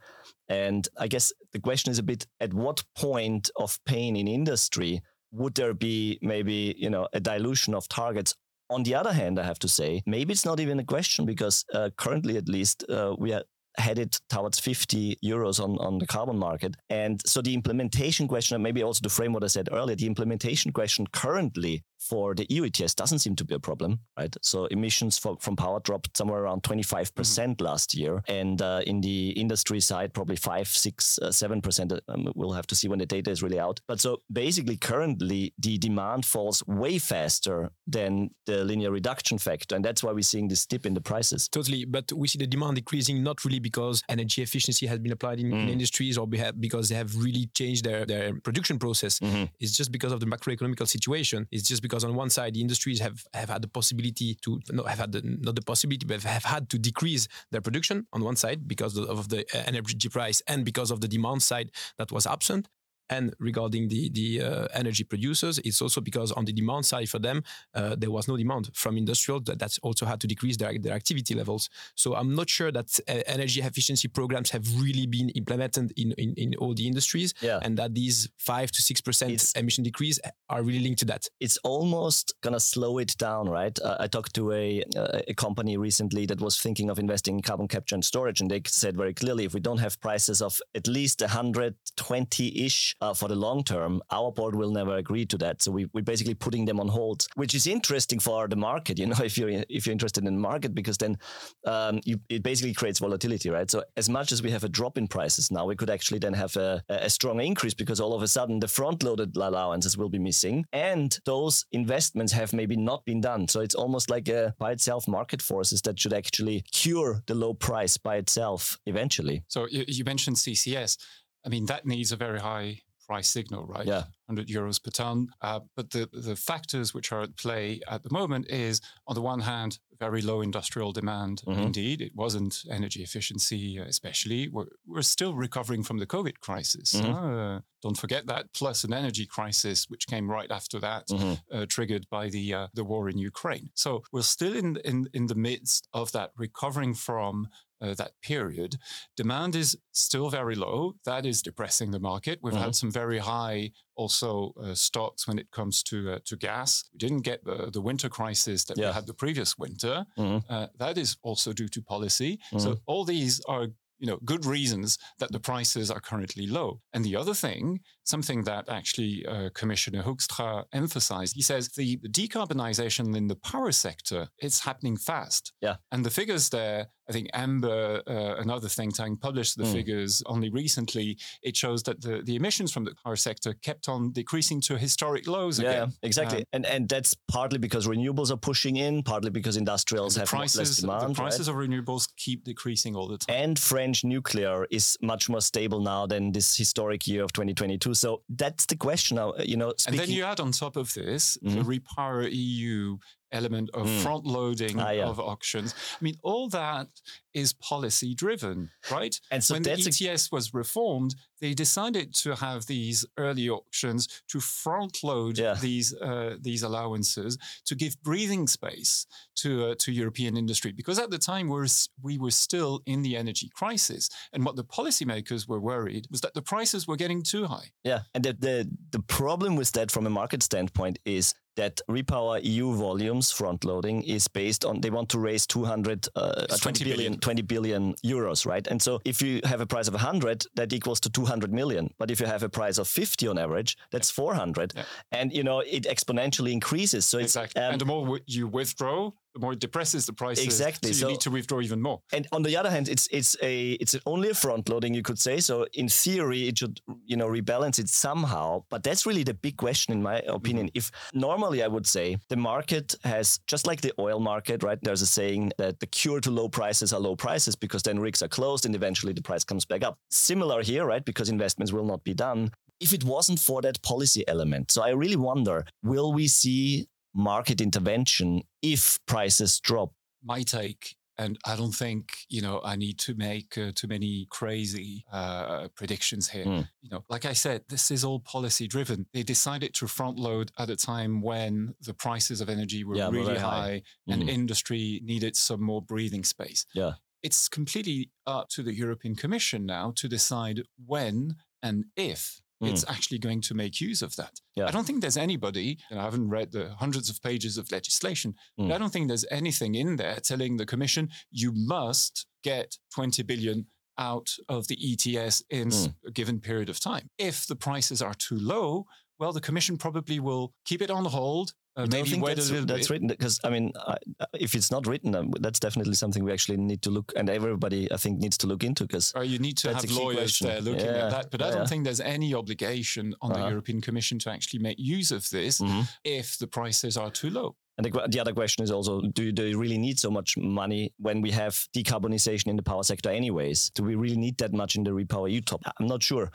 And 0.48 0.86
I 0.98 1.08
guess 1.08 1.32
the 1.52 1.60
question 1.60 1.90
is 1.90 1.98
a 1.98 2.02
bit 2.02 2.26
at 2.40 2.52
what 2.52 2.84
point 2.96 3.50
of 3.56 3.78
pain 3.86 4.16
in 4.16 4.28
industry 4.28 5.00
would 5.32 5.54
there 5.54 5.74
be 5.74 6.18
maybe 6.20 6.74
you 6.76 6.90
know 6.90 7.06
a 7.12 7.20
dilution 7.20 7.72
of 7.72 7.88
targets 7.88 8.34
on 8.70 8.84
the 8.84 8.94
other 8.94 9.12
hand, 9.12 9.38
I 9.38 9.44
have 9.44 9.58
to 9.58 9.68
say, 9.68 10.00
maybe 10.06 10.32
it's 10.32 10.46
not 10.46 10.60
even 10.60 10.78
a 10.78 10.84
question 10.84 11.26
because 11.26 11.64
uh, 11.74 11.90
currently, 11.96 12.36
at 12.36 12.48
least, 12.48 12.84
uh, 12.88 13.16
we 13.18 13.32
are 13.32 13.42
headed 13.78 14.16
towards 14.28 14.58
50 14.58 15.18
euros 15.24 15.62
on, 15.62 15.78
on 15.78 15.98
the 15.98 16.06
carbon 16.06 16.38
market. 16.38 16.76
And 16.88 17.20
so 17.26 17.40
the 17.40 17.54
implementation 17.54 18.28
question, 18.28 18.54
and 18.54 18.62
maybe 18.62 18.82
also 18.82 19.02
to 19.02 19.08
frame 19.08 19.32
what 19.32 19.44
I 19.44 19.48
said 19.48 19.68
earlier, 19.72 19.96
the 19.96 20.06
implementation 20.06 20.72
question 20.72 21.06
currently 21.06 21.84
for 22.00 22.34
the 22.34 22.46
EU 22.48 22.64
ETS 22.64 22.94
doesn't 22.94 23.18
seem 23.18 23.36
to 23.36 23.44
be 23.44 23.54
a 23.54 23.58
problem, 23.58 24.00
right? 24.18 24.34
So 24.42 24.64
emissions 24.66 25.18
for, 25.18 25.36
from 25.40 25.54
power 25.54 25.80
dropped 25.80 26.16
somewhere 26.16 26.42
around 26.42 26.62
25% 26.62 27.10
mm 27.10 27.46
hmm 27.46 27.50
last 27.60 27.94
year. 27.94 28.22
And 28.26 28.60
uh, 28.62 28.80
in 28.86 29.00
the 29.00 29.30
industry 29.30 29.80
side, 29.80 30.14
probably 30.14 30.36
5, 30.36 30.66
6, 30.66 31.18
uh, 31.20 31.28
7%. 31.28 32.00
Um, 32.08 32.32
we'll 32.34 32.52
have 32.52 32.66
to 32.68 32.74
see 32.74 32.88
when 32.88 32.98
the 32.98 33.06
data 33.06 33.30
is 33.30 33.42
really 33.42 33.60
out. 33.60 33.80
But 33.86 34.00
so 34.00 34.22
basically, 34.32 34.76
currently, 34.76 35.52
the 35.58 35.78
demand 35.78 36.24
falls 36.24 36.66
way 36.66 36.98
faster 36.98 37.70
than 37.86 38.30
the 38.46 38.64
linear 38.64 38.90
reduction 38.90 39.38
factor. 39.38 39.76
And 39.76 39.84
that's 39.84 40.02
why 40.02 40.12
we're 40.12 40.22
seeing 40.22 40.48
this 40.48 40.66
dip 40.66 40.86
in 40.86 40.94
the 40.94 41.00
prices. 41.00 41.48
Totally. 41.48 41.84
But 41.84 42.12
we 42.12 42.28
see 42.28 42.38
the 42.38 42.46
demand 42.46 42.76
decreasing 42.76 43.22
not 43.22 43.44
really 43.44 43.59
because 43.60 44.02
energy 44.08 44.42
efficiency 44.42 44.86
has 44.86 44.98
been 44.98 45.12
applied 45.12 45.40
in, 45.40 45.50
mm. 45.50 45.62
in 45.62 45.68
industries 45.68 46.18
or 46.18 46.26
because 46.26 46.88
they 46.88 46.94
have 46.94 47.14
really 47.16 47.46
changed 47.54 47.84
their, 47.84 48.04
their 48.04 48.34
production 48.40 48.78
process. 48.78 49.18
Mm-hmm. 49.18 49.44
It's 49.58 49.76
just 49.76 49.92
because 49.92 50.12
of 50.12 50.20
the 50.20 50.26
macroeconomical 50.26 50.88
situation. 50.88 51.46
It's 51.50 51.68
just 51.68 51.82
because 51.82 52.04
on 52.04 52.14
one 52.14 52.30
side 52.30 52.54
the 52.54 52.60
industries 52.60 53.00
have, 53.00 53.24
have 53.34 53.50
had 53.50 53.62
the 53.62 53.68
possibility 53.68 54.36
to 54.42 54.60
not 54.70 54.88
have 54.88 54.98
had 54.98 55.12
the, 55.12 55.22
not 55.22 55.54
the 55.54 55.62
possibility 55.62 56.06
but 56.06 56.22
have 56.22 56.44
had 56.44 56.68
to 56.70 56.78
decrease 56.78 57.28
their 57.50 57.60
production 57.60 58.06
on 58.12 58.22
one 58.22 58.36
side 58.36 58.66
because 58.66 58.96
of 58.98 59.28
the 59.28 59.44
energy 59.68 60.08
price 60.08 60.42
and 60.46 60.64
because 60.64 60.90
of 60.90 61.00
the 61.00 61.08
demand 61.08 61.42
side 61.42 61.70
that 61.98 62.10
was 62.12 62.26
absent 62.26 62.68
and 63.10 63.34
regarding 63.38 63.88
the 63.88 64.08
the 64.10 64.42
uh, 64.42 64.66
energy 64.72 65.04
producers, 65.04 65.58
it's 65.64 65.82
also 65.82 66.00
because 66.00 66.32
on 66.32 66.44
the 66.44 66.52
demand 66.52 66.86
side 66.86 67.08
for 67.08 67.18
them, 67.18 67.42
uh, 67.74 67.96
there 67.98 68.10
was 68.10 68.28
no 68.28 68.36
demand 68.36 68.70
from 68.72 68.96
industrial 68.96 69.40
that 69.40 69.58
that's 69.58 69.78
also 69.78 70.06
had 70.06 70.20
to 70.20 70.26
decrease 70.26 70.56
their, 70.56 70.78
their 70.78 70.94
activity 70.94 71.34
levels. 71.34 71.68
So 71.96 72.14
I'm 72.14 72.34
not 72.34 72.48
sure 72.48 72.72
that 72.72 72.98
uh, 73.08 73.20
energy 73.26 73.60
efficiency 73.60 74.08
programs 74.08 74.50
have 74.50 74.64
really 74.80 75.06
been 75.06 75.28
implemented 75.30 75.92
in, 75.96 76.12
in, 76.12 76.34
in 76.34 76.54
all 76.56 76.74
the 76.74 76.86
industries 76.86 77.34
yeah. 77.40 77.58
and 77.62 77.76
that 77.78 77.94
these 77.94 78.28
five 78.38 78.70
to 78.70 78.82
six 78.82 79.00
percent 79.00 79.52
emission 79.56 79.84
decrease 79.84 80.18
are 80.48 80.62
really 80.62 80.80
linked 80.80 81.00
to 81.00 81.04
that. 81.06 81.26
It's 81.40 81.58
almost 81.58 82.34
gonna 82.42 82.60
slow 82.60 82.98
it 82.98 83.16
down, 83.18 83.48
right? 83.48 83.76
Uh, 83.80 83.96
I 83.98 84.06
talked 84.06 84.34
to 84.34 84.52
a, 84.52 84.82
uh, 84.96 85.20
a 85.28 85.34
company 85.34 85.76
recently 85.76 86.26
that 86.26 86.40
was 86.40 86.60
thinking 86.60 86.90
of 86.90 86.98
investing 86.98 87.36
in 87.36 87.42
carbon 87.42 87.68
capture 87.68 87.94
and 87.96 88.04
storage, 88.04 88.40
and 88.40 88.50
they 88.50 88.62
said 88.66 88.96
very 88.96 89.14
clearly, 89.14 89.44
if 89.44 89.54
we 89.54 89.60
don't 89.60 89.78
have 89.78 90.00
prices 90.00 90.40
of 90.40 90.60
at 90.74 90.86
least 90.86 91.20
120 91.20 92.64
ish 92.64 92.94
uh, 93.00 93.14
for 93.14 93.28
the 93.28 93.34
long 93.34 93.64
term, 93.64 94.02
our 94.10 94.30
board 94.30 94.54
will 94.54 94.70
never 94.70 94.96
agree 94.96 95.26
to 95.26 95.38
that. 95.38 95.62
So 95.62 95.70
we, 95.70 95.86
we're 95.92 96.02
basically 96.02 96.34
putting 96.34 96.64
them 96.64 96.80
on 96.80 96.88
hold, 96.88 97.26
which 97.34 97.54
is 97.54 97.66
interesting 97.66 98.20
for 98.20 98.48
the 98.48 98.56
market. 98.56 98.98
You 98.98 99.06
know, 99.06 99.16
if 99.24 99.38
you're 99.38 99.50
if 99.68 99.86
you're 99.86 99.92
interested 99.92 100.24
in 100.24 100.34
the 100.34 100.40
market, 100.40 100.74
because 100.74 100.98
then 100.98 101.18
um, 101.66 102.00
you, 102.04 102.20
it 102.28 102.42
basically 102.42 102.74
creates 102.74 102.98
volatility, 102.98 103.50
right? 103.50 103.70
So 103.70 103.84
as 103.96 104.08
much 104.08 104.32
as 104.32 104.42
we 104.42 104.50
have 104.50 104.64
a 104.64 104.68
drop 104.68 104.98
in 104.98 105.08
prices 105.08 105.50
now, 105.50 105.66
we 105.66 105.76
could 105.76 105.90
actually 105.90 106.18
then 106.18 106.34
have 106.34 106.56
a, 106.56 106.82
a 106.88 107.10
strong 107.10 107.40
increase 107.40 107.74
because 107.74 108.00
all 108.00 108.14
of 108.14 108.22
a 108.22 108.28
sudden 108.28 108.60
the 108.60 108.68
front-loaded 108.68 109.36
allowances 109.36 109.96
will 109.96 110.08
be 110.08 110.18
missing, 110.18 110.64
and 110.72 111.18
those 111.24 111.64
investments 111.72 112.32
have 112.32 112.52
maybe 112.52 112.76
not 112.76 113.04
been 113.04 113.20
done. 113.20 113.48
So 113.48 113.60
it's 113.60 113.74
almost 113.74 114.10
like 114.10 114.28
a 114.28 114.54
by 114.58 114.72
itself 114.72 115.08
market 115.08 115.42
forces 115.42 115.82
that 115.82 115.98
should 115.98 116.12
actually 116.12 116.64
cure 116.72 117.22
the 117.26 117.34
low 117.34 117.54
price 117.54 117.96
by 117.96 118.16
itself 118.16 118.78
eventually. 118.86 119.42
So 119.48 119.66
you, 119.70 119.84
you 119.88 120.04
mentioned 120.04 120.36
CCS. 120.36 120.96
I 121.44 121.48
mean, 121.48 121.66
that 121.66 121.86
needs 121.86 122.12
a 122.12 122.16
very 122.16 122.38
high 122.38 122.80
price 123.10 123.28
signal, 123.28 123.66
right? 123.66 123.86
Yeah. 123.86 124.04
100 124.26 124.46
euros 124.46 124.80
per 124.80 124.92
ton. 124.92 125.30
Uh, 125.42 125.58
but 125.74 125.90
the, 125.90 126.08
the 126.12 126.36
factors 126.36 126.94
which 126.94 127.10
are 127.10 127.22
at 127.22 127.36
play 127.36 127.80
at 127.88 128.04
the 128.04 128.10
moment 128.12 128.48
is, 128.48 128.80
on 129.08 129.16
the 129.16 129.20
one 129.20 129.40
hand, 129.40 129.80
very 129.98 130.22
low 130.22 130.40
industrial 130.40 130.92
demand. 130.92 131.42
Mm-hmm. 131.44 131.60
Indeed, 131.60 132.00
it 132.00 132.12
wasn't 132.14 132.62
energy 132.70 133.02
efficiency, 133.02 133.78
especially. 133.78 134.46
We're, 134.46 134.68
we're 134.86 135.02
still 135.02 135.34
recovering 135.34 135.82
from 135.82 135.98
the 135.98 136.06
COVID 136.06 136.38
crisis. 136.38 136.94
Mm-hmm. 136.94 137.12
Uh, 137.12 137.60
don't 137.82 137.98
forget 137.98 138.26
that. 138.26 138.52
Plus 138.54 138.84
an 138.84 138.92
energy 138.92 139.26
crisis, 139.26 139.86
which 139.88 140.06
came 140.06 140.30
right 140.30 140.50
after 140.50 140.78
that, 140.78 141.08
mm-hmm. 141.08 141.34
uh, 141.52 141.66
triggered 141.68 142.06
by 142.10 142.28
the 142.28 142.54
uh, 142.54 142.66
the 142.74 142.84
war 142.84 143.08
in 143.08 143.18
Ukraine. 143.18 143.70
So 143.74 144.04
we're 144.12 144.22
still 144.36 144.54
in 144.54 144.76
in 144.84 145.08
in 145.12 145.26
the 145.26 145.34
midst 145.34 145.88
of 145.92 146.12
that 146.12 146.30
recovering 146.36 146.94
from 146.94 147.48
uh, 147.80 147.94
that 147.94 148.12
period. 148.22 148.76
Demand 149.16 149.54
is 149.56 149.76
still 149.92 150.30
very 150.30 150.54
low. 150.54 150.94
That 151.04 151.24
is 151.26 151.42
depressing 151.42 151.90
the 151.90 152.00
market. 152.00 152.38
We've 152.42 152.54
Mhm. 152.54 152.60
had 152.64 152.74
some 152.76 152.90
very 152.92 153.18
high 153.18 153.72
also 153.96 154.52
uh, 154.62 154.74
stocks 154.74 155.26
when 155.28 155.38
it 155.38 155.50
comes 155.50 155.82
to 155.84 156.12
uh, 156.12 156.18
to 156.24 156.36
gas. 156.36 156.84
We 156.92 156.98
didn't 156.98 157.22
get 157.22 157.44
the, 157.44 157.70
the 157.72 157.80
winter 157.82 158.08
crisis 158.08 158.64
that 158.64 158.78
Yeah. 158.78 158.88
we 158.88 158.94
had 158.94 159.06
the 159.06 159.14
previous 159.14 159.56
winter. 159.58 160.06
Mhm. 160.18 160.44
Uh, 160.48 160.66
that 160.78 160.96
is 160.98 161.16
also 161.22 161.52
due 161.52 161.68
to 161.68 161.82
policy. 161.82 162.38
Mhm. 162.52 162.60
So 162.60 162.76
all 162.86 163.04
these 163.04 163.40
are 163.48 163.68
you 164.02 164.06
know 164.06 164.18
good 164.24 164.46
reasons 164.46 164.96
that 165.18 165.30
the 165.30 165.38
prices 165.40 165.90
are 165.90 166.00
currently 166.00 166.46
low. 166.46 166.80
And 166.94 167.04
the 167.04 167.16
other 167.16 167.34
thing, 167.34 167.80
something 168.04 168.44
that 168.44 168.64
actually 168.70 169.26
uh, 169.26 169.50
Commissioner 169.60 170.02
Hoekstra 170.02 170.64
emphasized, 170.72 171.34
he 171.36 171.42
says 171.42 171.68
the, 171.76 171.98
the 172.02 172.08
decarbonization 172.08 173.14
in 173.16 173.28
the 173.28 173.36
power 173.36 173.72
sector 173.72 174.28
is 174.38 174.60
happening 174.60 174.96
fast. 174.96 175.52
Yeah. 175.60 175.76
And 175.92 176.04
the 176.04 176.10
figures 176.10 176.48
there, 176.48 176.88
I 177.10 177.12
think 177.12 177.28
Ember, 177.34 178.02
uh, 178.06 178.34
another 178.44 178.68
think 178.68 178.92
tank, 178.92 179.20
published 179.20 179.54
the 179.58 179.64
Mm. 179.64 179.72
figures 179.72 180.22
only 180.26 180.48
recently. 180.62 181.18
It 181.42 181.56
shows 181.56 181.82
that 181.82 182.00
the, 182.06 182.14
the 182.28 182.36
emissions 182.36 182.70
from 182.74 182.84
the 182.84 182.94
power 183.04 183.16
sector 183.16 183.52
kept 183.68 183.88
on 183.88 184.12
decreasing 184.12 184.60
to 184.68 184.78
historic 184.78 185.26
lows 185.26 185.58
Yeah, 185.58 185.70
again. 185.70 185.92
exactly. 186.02 186.38
Um, 186.40 186.44
and 186.56 186.66
and 186.74 186.88
that's 186.88 187.12
partly 187.36 187.58
because 187.66 187.82
renewables 187.94 188.30
are 188.30 188.36
pushing 188.50 188.76
in, 188.76 189.02
partly 189.02 189.30
because 189.38 189.56
industrials 189.56 190.12
have 190.16 190.28
prices, 190.28 190.58
less 190.58 190.76
demand. 190.76 191.02
the 191.02 191.06
right? 191.08 191.16
prices 191.16 191.48
of 191.48 191.56
renewables 191.56 192.04
keep 192.24 192.44
decreasing 192.44 192.92
all 192.96 193.08
the 193.08 193.18
time. 193.18 193.36
and 193.44 193.58
French 193.58 194.04
nuclear 194.04 194.66
is 194.70 194.96
much 195.12 195.28
more 195.32 195.40
stable 195.52 195.80
now 195.80 196.06
than 196.06 196.22
this 196.32 196.56
historic 196.56 197.00
year 197.08 197.22
of 197.24 197.32
2022. 197.32 197.94
So 197.94 198.22
that's 198.42 198.64
the 198.66 198.76
question 198.76 199.16
now. 199.16 199.34
You 199.52 199.56
know, 199.56 199.72
And 199.88 199.98
then 199.98 200.10
you 200.10 200.22
add 200.32 200.38
on 200.40 200.52
top 200.52 200.76
of 200.76 200.92
this 200.94 201.22
the 201.42 201.50
Mhm. 201.62 201.64
Repower 201.80 202.28
EU 202.30 202.98
element 203.32 203.70
of 203.74 203.86
Mm. 203.86 204.02
front 204.02 204.24
loading 204.26 204.78
Ah, 204.80 204.90
yeah. 204.90 205.06
of 205.08 205.18
auctions. 205.20 205.74
I 206.00 206.04
mean, 206.04 206.16
all 206.22 206.48
that 206.50 206.88
is 207.32 207.52
policy 207.52 208.14
driven, 208.14 208.70
right? 208.90 209.20
and 209.30 209.42
so 209.44 209.54
when 209.54 209.62
the 209.62 209.70
that's 209.70 210.00
a, 210.00 210.10
ETS 210.10 210.32
was 210.32 210.52
reformed, 210.52 211.14
they 211.40 211.54
decided 211.54 212.12
to 212.22 212.34
have 212.34 212.66
these 212.66 213.06
early 213.16 213.48
auctions 213.48 214.08
to 214.28 214.40
front 214.40 215.02
load 215.04 215.38
Yeah. 215.38 215.54
these 215.60 215.94
uh, 215.94 216.36
these 216.40 216.62
allowances 216.64 217.38
to 217.66 217.74
give 217.76 217.94
breathing 218.02 218.48
space 218.48 219.06
to 219.42 219.50
uh, 219.70 219.74
to 219.78 219.92
European 219.92 220.36
industry 220.36 220.72
because 220.72 220.98
at 220.98 221.10
the 221.10 221.18
time 221.18 221.46
we 221.48 221.54
were, 221.60 221.68
we 222.02 222.18
were 222.18 222.32
still 222.32 222.82
in 222.84 223.02
the 223.02 223.16
energy 223.16 223.48
crisis, 223.54 224.08
and 224.32 224.44
what 224.44 224.56
the 224.56 224.64
policymakers 224.64 225.46
were 225.48 225.60
worried 225.60 226.06
was 226.10 226.20
that 226.22 226.34
the 226.34 226.42
prices 226.42 226.86
were 226.88 226.96
getting 226.96 227.22
too 227.22 227.46
high. 227.46 227.70
yeah, 227.84 228.00
and 228.14 228.24
the, 228.24 228.32
the 228.32 228.68
the 228.90 229.02
problem 229.02 229.56
with 229.56 229.70
that 229.72 229.90
from 229.90 230.06
a 230.06 230.10
market 230.10 230.42
standpoint 230.42 230.98
is 231.04 231.34
that 231.60 231.74
Repower 231.88 232.36
EU 232.42 232.74
volumes 232.86 233.26
front 233.40 233.64
loading 233.64 233.98
is 234.16 234.28
based 234.28 234.62
on 234.64 234.80
they 234.80 234.90
want 234.90 235.08
to 235.10 235.18
raise 235.18 235.46
200 235.46 236.08
uh, 236.16 236.46
20 236.46 236.58
20 236.60 236.84
billion 236.84 236.96
billion. 236.96 237.20
20 237.20 237.42
billion 237.42 237.82
euros 238.14 238.46
right 238.52 238.66
and 238.70 238.80
so 238.86 239.00
if 239.04 239.16
you 239.22 239.40
have 239.44 239.60
a 239.60 239.66
price 239.66 239.88
of 239.88 239.94
100 239.94 240.46
that 240.54 240.72
equals 240.72 241.00
to 241.00 241.10
200 241.10 241.52
million 241.52 241.84
but 241.98 242.10
if 242.10 242.20
you 242.20 242.26
have 242.26 242.42
a 242.42 242.48
price 242.48 242.78
of 242.78 242.88
50 242.88 243.28
on 243.28 243.38
average 243.38 243.76
that's 243.92 244.10
400 244.10 244.72
Yeah. 244.76 244.84
and 245.12 245.32
you 245.32 245.42
know 245.48 245.60
it 245.60 245.84
exponentially 245.94 246.52
increases 246.52 247.04
so 247.10 247.18
it's 247.18 247.36
Exactly. 247.36 247.62
um, 247.62 247.72
and 247.72 247.80
the 247.80 247.86
more 247.86 248.18
you 248.26 248.48
withdraw, 248.48 249.10
the 249.34 249.40
more 249.40 249.52
it 249.52 249.60
depresses 249.60 250.06
the 250.06 250.12
prices. 250.12 250.44
Exactly. 250.44 250.92
So 250.92 250.96
you 250.96 251.00
So- 251.00 251.08
need 251.08 251.20
to 251.20 251.30
withdraw 251.30 251.60
even 251.60 251.80
more. 251.80 252.00
and 252.12 252.26
on 252.32 252.42
the 252.42 252.56
other 252.56 252.70
hand, 252.70 252.88
it's 252.88 253.06
it's 253.10 253.36
a 253.42 253.72
it's 253.82 253.94
only 254.06 254.28
a 254.30 254.34
front 254.34 254.68
loading, 254.68 254.94
you 254.94 255.02
could 255.02 255.18
say. 255.18 255.40
So 255.40 255.66
in 255.74 255.88
theory, 255.88 256.48
it 256.48 256.58
should 256.58 256.80
you 257.04 257.16
know 257.16 257.28
rebalance 257.28 257.78
it 257.78 257.88
somehow. 257.88 258.64
But 258.70 258.82
that's 258.82 259.06
really 259.06 259.22
the 259.24 259.34
big 259.34 259.56
question, 259.56 259.92
in 259.92 260.02
my 260.02 260.16
opinion. 260.38 260.66
Mm-hmm. 260.66 260.78
If 260.78 260.90
normally 261.12 261.62
I 261.62 261.68
would 261.68 261.86
say 261.86 262.16
the 262.28 262.36
market 262.36 262.94
has 263.04 263.38
just 263.46 263.66
like 263.66 263.80
the 263.82 263.92
oil 263.98 264.20
market, 264.20 264.62
right? 264.62 264.78
There's 264.82 265.02
a 265.02 265.06
saying 265.06 265.52
that 265.58 265.80
the 265.80 265.86
cure 265.86 266.20
to 266.20 266.30
low 266.30 266.48
prices 266.48 266.92
are 266.92 267.00
low 267.00 267.16
prices 267.16 267.56
because 267.56 267.82
then 267.82 267.98
rigs 268.00 268.22
are 268.22 268.28
closed 268.28 268.66
and 268.66 268.74
eventually 268.74 269.12
the 269.12 269.22
price 269.22 269.44
comes 269.44 269.64
back 269.64 269.82
up. 269.84 269.96
Similar 270.10 270.62
here, 270.62 270.84
right? 270.86 271.04
Because 271.04 271.28
investments 271.28 271.72
will 271.72 271.84
not 271.86 272.02
be 272.04 272.14
done 272.14 272.50
if 272.80 272.92
it 272.92 273.04
wasn't 273.04 273.38
for 273.38 273.60
that 273.62 273.80
policy 273.82 274.22
element. 274.26 274.70
So 274.70 274.82
I 274.82 274.90
really 274.90 275.16
wonder, 275.16 275.66
will 275.82 276.12
we 276.14 276.26
see 276.28 276.86
market 277.14 277.60
intervention 277.60 278.42
if 278.62 278.98
prices 279.06 279.60
drop? 279.60 279.92
My 280.22 280.42
take, 280.42 280.96
and 281.16 281.38
I 281.46 281.56
don't 281.56 281.72
think 281.74 282.12
you 282.28 282.42
know 282.42 282.60
I 282.64 282.76
need 282.76 282.98
to 283.00 283.14
make 283.14 283.56
uh, 283.58 283.72
too 283.74 283.88
many 283.88 284.26
crazy 284.30 285.04
uh, 285.12 285.68
predictions 285.74 286.28
here. 286.28 286.44
Mm. 286.44 286.68
You 286.82 286.90
know, 286.90 287.04
like 287.08 287.24
I 287.24 287.32
said, 287.32 287.62
this 287.68 287.90
is 287.90 288.04
all 288.04 288.20
policy 288.20 288.66
driven. 288.68 289.06
They 289.12 289.22
decided 289.22 289.74
to 289.74 289.86
front 289.88 290.18
load 290.18 290.52
at 290.58 290.70
a 290.70 290.76
time 290.76 291.22
when 291.22 291.74
the 291.80 291.94
prices 291.94 292.40
of 292.40 292.48
energy 292.48 292.84
were 292.84 292.96
Yeah, 292.96 293.10
really 293.10 293.38
high. 293.38 293.50
high, 293.60 293.82
and 294.08 294.22
Mhm. 294.22 294.28
industry 294.28 295.00
needed 295.04 295.36
some 295.36 295.62
more 295.62 295.82
breathing 295.82 296.24
space. 296.24 296.66
Yeah. 296.74 296.92
It's 297.22 297.48
completely 297.48 298.10
up 298.26 298.48
to 298.50 298.62
the 298.62 298.74
European 298.74 299.14
Commission 299.14 299.66
now 299.66 299.92
to 299.96 300.08
decide 300.08 300.62
when 300.86 301.36
and 301.62 301.84
if 301.96 302.40
Mm. 302.62 302.70
it's 302.70 302.84
actually 302.88 303.18
going 303.18 303.40
to 303.42 303.54
make 303.54 303.80
use 303.80 304.02
of 304.02 304.16
that. 304.16 304.40
Yeah. 304.54 304.66
I 304.66 304.70
don't 304.70 304.86
think 304.86 305.00
there's 305.00 305.16
anybody, 305.16 305.78
and 305.90 305.98
I 305.98 306.04
haven't 306.04 306.28
read 306.28 306.52
the 306.52 306.74
hundreds 306.78 307.08
of 307.08 307.22
pages 307.22 307.56
of 307.58 307.70
legislation, 307.72 308.34
Mm. 308.58 308.68
but 308.68 308.74
I 308.74 308.78
don't 308.78 308.92
think 308.92 309.08
there's 309.08 309.24
anything 309.30 309.74
in 309.74 309.96
there 309.96 310.16
telling 310.20 310.56
the 310.58 310.66
Commission 310.66 311.08
you 311.30 311.52
must 311.54 312.26
get 312.44 312.76
20 312.94 313.22
billion 313.22 313.66
out 313.98 314.30
of 314.48 314.66
the 314.68 314.76
ETS 314.92 315.42
in 315.50 315.68
Mm. 315.68 315.94
a 316.06 316.10
given 316.10 316.40
period 316.40 316.68
of 316.68 316.80
time. 316.80 317.10
If 317.18 317.46
the 317.46 317.56
prices 317.56 318.00
are 318.02 318.14
too 318.14 318.38
low, 318.38 318.86
well, 319.18 319.32
the 319.32 319.40
Commission 319.40 319.76
probably 319.76 320.18
will 320.20 320.52
keep 320.64 320.80
it 320.82 320.90
on 320.90 321.04
hold. 321.06 321.52
Uh, 321.76 321.82
don't 321.86 321.92
maybe 321.92 322.10
think 322.10 322.26
that's, 322.26 322.50
that's 322.66 322.90
written 322.90 323.06
because 323.08 323.38
I 323.44 323.50
mean, 323.50 323.72
I, 323.76 323.96
if 324.34 324.54
it's 324.54 324.70
not 324.70 324.86
written, 324.86 325.14
um, 325.14 325.30
that's 325.40 325.60
definitely 325.60 325.94
something 325.94 326.24
we 326.24 326.32
actually 326.32 326.56
need 326.58 326.82
to 326.82 326.90
look, 326.90 327.12
and 327.16 327.30
everybody 327.30 327.90
I 327.92 327.96
think 327.96 328.18
needs 328.18 328.36
to 328.38 328.46
look 328.48 328.64
into 328.64 328.84
because 328.84 329.12
Or 329.14 329.24
you 329.24 329.38
need 329.38 329.56
to 329.58 329.72
have 329.74 329.88
lawyers 329.90 330.16
question. 330.38 330.46
there 330.48 330.60
looking 330.60 330.86
Yeah, 330.86 331.04
at 331.06 331.10
that. 331.10 331.30
But 331.30 331.42
I 331.42 331.50
don't 331.50 331.68
think 331.68 331.84
there's 331.84 332.00
any 332.00 332.34
obligation 332.34 333.14
on 333.22 333.32
the 333.32 333.38
Uh-huh. 333.38 333.48
European 333.50 333.80
Commission 333.80 334.18
to 334.20 334.30
actually 334.30 334.58
make 334.60 334.78
use 334.78 335.10
of 335.12 335.28
this 335.30 335.60
Mhm. 335.60 335.88
if 336.04 336.38
the 336.38 336.46
prices 336.46 336.96
are 336.96 337.10
too 337.10 337.30
low. 337.30 337.56
And 337.78 337.86
the, 337.86 338.08
the 338.10 338.20
other 338.20 338.34
question 338.34 338.62
is 338.62 338.70
also, 338.70 339.00
do, 339.00 339.32
do 339.32 339.44
you 339.44 339.56
really 339.58 339.78
need 339.78 339.98
so 339.98 340.10
much 340.10 340.36
money 340.36 340.92
when 340.98 341.22
we 341.22 341.30
have 341.30 341.54
decarbonization 341.74 342.48
in 342.48 342.56
the 342.56 342.62
power 342.62 342.82
sector 342.82 343.08
anyways? 343.08 343.70
Do 343.70 343.82
we 343.84 343.94
really 343.94 344.18
need 344.18 344.36
that 344.38 344.52
much 344.52 344.76
in 344.76 344.84
the 344.84 344.90
Repower 344.90 345.30
EU 345.30 345.40
top? 345.40 345.62
I'm 345.78 345.86
not 345.86 346.02
sure. 346.02 346.30